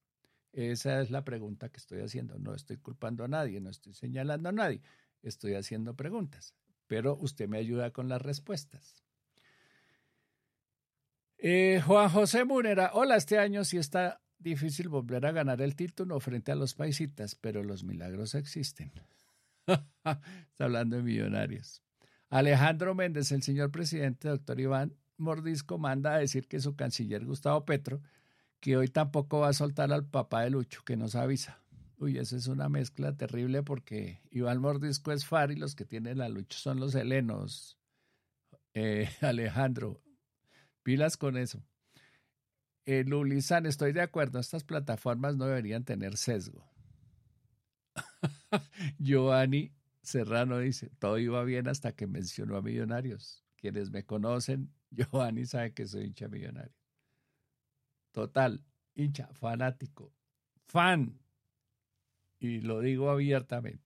Esa 0.53 1.01
es 1.01 1.11
la 1.11 1.25
pregunta 1.25 1.69
que 1.69 1.79
estoy 1.79 2.01
haciendo. 2.01 2.39
No 2.39 2.55
estoy 2.55 2.77
culpando 2.77 3.25
a 3.25 3.29
nadie, 3.29 3.61
no 3.61 3.71
estoy 3.71 3.95
señalando 3.95 4.49
a 4.49 4.53
nadie, 4.53 4.83
estoy 5.23 5.55
haciendo 5.55 5.95
preguntas, 5.95 6.55
pero 6.87 7.17
usted 7.17 7.49
me 7.49 7.59
ayuda 7.59 7.93
con 7.93 8.09
las 8.09 8.21
respuestas. 8.21 9.03
Eh, 11.39 11.81
Juan 11.87 12.11
José 12.11 12.45
Munera, 12.45 12.91
hola, 12.93 13.17
este 13.17 13.39
año 13.39 13.65
sí 13.65 13.79
está 13.79 14.21
difícil 14.39 14.89
volver 14.89 15.25
a 15.25 15.33
ganar 15.33 15.63
el 15.63 15.75
título 15.75 16.21
frente 16.21 16.53
a 16.53 16.55
los 16.55 16.75
paisitas, 16.75 17.35
pero 17.35 17.63
los 17.63 17.85
milagros 17.85 18.35
existen. 18.35 18.93
Está 19.67 20.21
hablando 20.59 20.97
de 20.97 21.03
millonarios. 21.03 21.83
Alejandro 22.29 22.95
Méndez, 22.95 23.33
el 23.33 23.43
señor 23.43 23.71
presidente, 23.71 24.29
doctor 24.29 24.61
Iván 24.61 24.95
Mordisco, 25.21 25.79
manda 25.79 26.15
a 26.15 26.19
decir 26.19 26.49
que 26.49 26.61
su 26.61 26.75
canciller 26.77 27.25
Gustavo 27.25 27.65
Petro, 27.65 28.01
que 28.61 28.77
hoy 28.77 28.89
tampoco 28.89 29.41
va 29.41 29.49
a 29.49 29.53
soltar 29.53 29.93
al 29.93 30.07
papá 30.07 30.43
de 30.43 30.51
Lucho, 30.51 30.83
que 30.85 30.97
nos 30.97 31.15
avisa. 31.15 31.61
Uy, 31.99 32.19
eso 32.19 32.37
es 32.37 32.47
una 32.47 32.69
mezcla 32.69 33.17
terrible 33.17 33.63
porque 33.63 34.23
Iván 34.31 34.61
Mordisco 34.61 35.13
es 35.13 35.27
FAR 35.27 35.53
y 35.53 35.57
los 35.57 35.75
que 35.75 35.85
tienen 35.85 36.21
a 36.21 36.29
Lucho 36.29 36.59
son 36.59 36.81
los 36.81 36.95
helenos. 36.95 37.79
Eh, 38.75 39.09
Alejandro, 39.21 40.03
pilas 40.83 41.17
con 41.17 41.37
eso. 41.37 41.63
Eh, 42.87 43.05
Lulizan, 43.05 43.67
estoy 43.67 43.93
de 43.93 44.01
acuerdo, 44.01 44.41
estas 44.41 44.65
plataformas 44.65 45.37
no 45.37 45.45
deberían 45.47 45.85
tener 45.85 46.17
sesgo. 46.17 46.69
Giovanni 48.99 49.73
Serrano 50.03 50.59
dice, 50.59 50.91
todo 50.99 51.19
iba 51.19 51.45
bien 51.45 51.69
hasta 51.69 51.93
que 51.93 52.07
mencionó 52.07 52.57
a 52.57 52.63
Millonarios. 52.63 53.45
Quienes 53.57 53.91
me 53.91 54.05
conocen, 54.05 54.73
Giovanni 54.91 55.47
sabe 55.47 55.73
que 55.73 55.87
soy 55.87 56.05
hincha 56.05 56.29
millonario. 56.29 56.75
Total, 58.13 58.65
hincha, 58.95 59.29
fanático, 59.33 60.13
fan. 60.67 61.19
Y 62.39 62.61
lo 62.61 62.81
digo 62.81 63.11
abiertamente, 63.11 63.85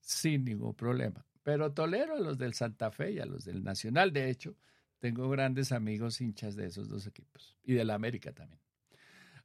sin 0.00 0.44
ningún 0.44 0.74
problema. 0.74 1.26
Pero 1.42 1.72
tolero 1.72 2.14
a 2.14 2.20
los 2.20 2.38
del 2.38 2.54
Santa 2.54 2.90
Fe 2.90 3.12
y 3.12 3.18
a 3.20 3.26
los 3.26 3.44
del 3.44 3.62
Nacional. 3.62 4.12
De 4.12 4.30
hecho, 4.30 4.56
tengo 4.98 5.28
grandes 5.28 5.72
amigos 5.72 6.20
hinchas 6.20 6.56
de 6.56 6.66
esos 6.66 6.88
dos 6.88 7.06
equipos 7.06 7.56
y 7.62 7.74
del 7.74 7.90
América 7.90 8.32
también. 8.32 8.60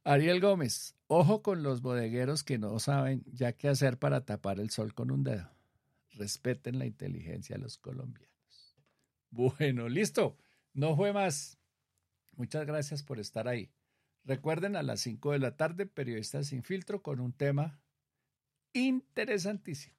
Ariel 0.04 0.40
Gómez, 0.40 0.96
ojo 1.06 1.42
con 1.42 1.62
los 1.62 1.80
bodegueros 1.80 2.42
que 2.42 2.58
no 2.58 2.78
saben 2.80 3.22
ya 3.26 3.52
qué 3.52 3.68
hacer 3.68 3.98
para 3.98 4.24
tapar 4.24 4.58
el 4.58 4.70
sol 4.70 4.94
con 4.94 5.12
un 5.12 5.22
dedo. 5.22 5.48
Respeten 6.14 6.78
la 6.78 6.86
inteligencia 6.86 7.56
de 7.56 7.62
los 7.62 7.78
colombianos. 7.78 8.76
Bueno, 9.30 9.88
listo. 9.88 10.36
No 10.72 10.96
fue 10.96 11.12
más. 11.12 11.58
Muchas 12.36 12.66
gracias 12.66 13.02
por 13.02 13.20
estar 13.20 13.48
ahí. 13.48 13.70
Recuerden 14.24 14.76
a 14.76 14.82
las 14.82 15.00
5 15.00 15.32
de 15.32 15.38
la 15.38 15.56
tarde, 15.56 15.86
Periodistas 15.86 16.48
sin 16.48 16.62
filtro, 16.62 17.02
con 17.02 17.20
un 17.20 17.32
tema 17.32 17.80
interesantísimo. 18.72 19.96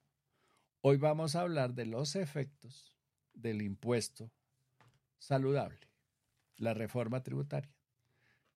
Hoy 0.80 0.96
vamos 0.96 1.36
a 1.36 1.42
hablar 1.42 1.74
de 1.74 1.86
los 1.86 2.16
efectos 2.16 2.96
del 3.32 3.62
impuesto 3.62 4.30
saludable, 5.18 5.88
la 6.56 6.74
reforma 6.74 7.22
tributaria 7.22 7.74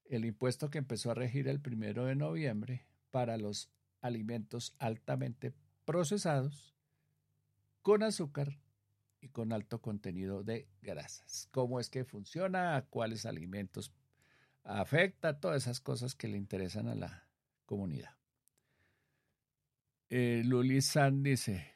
el 0.08 0.24
impuesto 0.24 0.70
que 0.70 0.78
empezó 0.78 1.10
a 1.10 1.14
regir 1.14 1.48
el 1.48 1.60
primero 1.60 2.06
de 2.06 2.16
noviembre 2.16 2.86
para 3.10 3.36
los 3.36 3.70
alimentos 4.00 4.74
altamente 4.78 5.52
procesados 5.84 6.74
con 7.82 8.02
azúcar 8.02 8.58
y 9.20 9.28
con 9.28 9.52
alto 9.52 9.80
contenido 9.80 10.42
de 10.42 10.68
grasas. 10.82 11.48
¿Cómo 11.50 11.80
es 11.80 11.90
que 11.90 12.04
funciona? 12.04 12.76
¿A 12.76 12.86
cuáles 12.86 13.26
alimentos 13.26 13.92
afecta? 14.64 15.40
Todas 15.40 15.62
esas 15.62 15.80
cosas 15.80 16.14
que 16.14 16.28
le 16.28 16.36
interesan 16.36 16.88
a 16.88 16.94
la 16.94 17.28
comunidad. 17.66 18.16
Eh, 20.10 20.42
Luli 20.44 20.80
San 20.80 21.22
dice, 21.22 21.72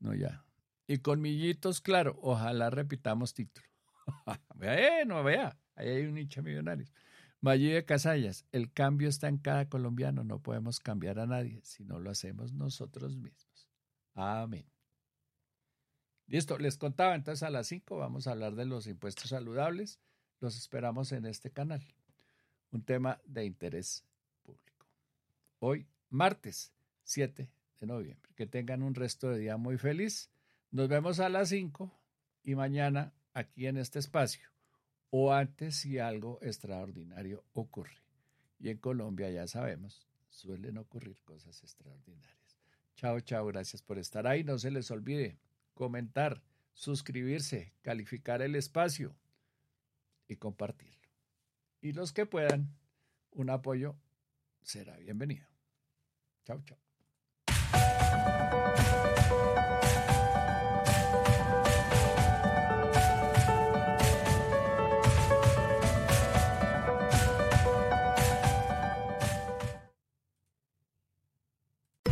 no 0.00 0.14
ya. 0.14 0.44
Y 0.86 0.98
con 0.98 1.20
millitos, 1.20 1.80
claro, 1.80 2.18
ojalá 2.22 2.70
repitamos 2.70 3.34
título. 3.34 3.66
no 5.06 5.22
vea. 5.22 5.58
Ahí 5.74 5.88
hay 5.88 6.06
un 6.06 6.16
hincha 6.16 6.40
millonario. 6.42 6.86
De 7.40 7.84
Casallas, 7.84 8.46
el 8.50 8.72
cambio 8.72 9.08
está 9.08 9.28
en 9.28 9.38
cada 9.38 9.68
colombiano, 9.68 10.24
no 10.24 10.40
podemos 10.40 10.80
cambiar 10.80 11.20
a 11.20 11.26
nadie 11.26 11.60
si 11.62 11.84
no 11.84 12.00
lo 12.00 12.10
hacemos 12.10 12.52
nosotros 12.52 13.16
mismos. 13.16 13.68
Amén. 14.14 14.66
Listo, 16.28 16.58
les 16.58 16.76
contaba 16.76 17.14
entonces 17.14 17.42
a 17.42 17.50
las 17.50 17.68
5 17.68 17.96
vamos 17.96 18.26
a 18.26 18.32
hablar 18.32 18.54
de 18.54 18.66
los 18.66 18.86
impuestos 18.86 19.30
saludables. 19.30 19.98
Los 20.40 20.58
esperamos 20.58 21.10
en 21.12 21.24
este 21.24 21.50
canal. 21.50 21.82
Un 22.70 22.82
tema 22.82 23.18
de 23.24 23.46
interés 23.46 24.04
público. 24.44 24.86
Hoy, 25.58 25.86
martes 26.10 26.70
7 27.04 27.48
de 27.80 27.86
noviembre. 27.86 28.30
Que 28.36 28.46
tengan 28.46 28.82
un 28.82 28.94
resto 28.94 29.30
de 29.30 29.38
día 29.38 29.56
muy 29.56 29.78
feliz. 29.78 30.30
Nos 30.70 30.88
vemos 30.88 31.18
a 31.18 31.30
las 31.30 31.48
5 31.48 31.90
y 32.44 32.54
mañana 32.54 33.14
aquí 33.32 33.66
en 33.66 33.78
este 33.78 33.98
espacio 33.98 34.48
o 35.10 35.32
antes 35.32 35.76
si 35.76 35.98
algo 35.98 36.38
extraordinario 36.42 37.42
ocurre. 37.54 38.02
Y 38.60 38.68
en 38.68 38.76
Colombia 38.76 39.30
ya 39.30 39.46
sabemos, 39.46 40.06
suelen 40.28 40.76
ocurrir 40.76 41.16
cosas 41.24 41.62
extraordinarias. 41.62 42.58
Chao, 42.96 43.18
chao, 43.20 43.46
gracias 43.46 43.80
por 43.80 43.98
estar 43.98 44.26
ahí. 44.26 44.44
No 44.44 44.58
se 44.58 44.70
les 44.70 44.90
olvide 44.90 45.38
comentar, 45.78 46.42
suscribirse, 46.74 47.72
calificar 47.82 48.42
el 48.42 48.56
espacio 48.56 49.14
y 50.26 50.34
compartirlo. 50.34 51.08
Y 51.80 51.92
los 51.92 52.12
que 52.12 52.26
puedan, 52.26 52.76
un 53.30 53.48
apoyo 53.48 53.94
será 54.60 54.96
bienvenido. 54.96 55.46
Chao, 56.44 56.60
chao. 56.64 56.87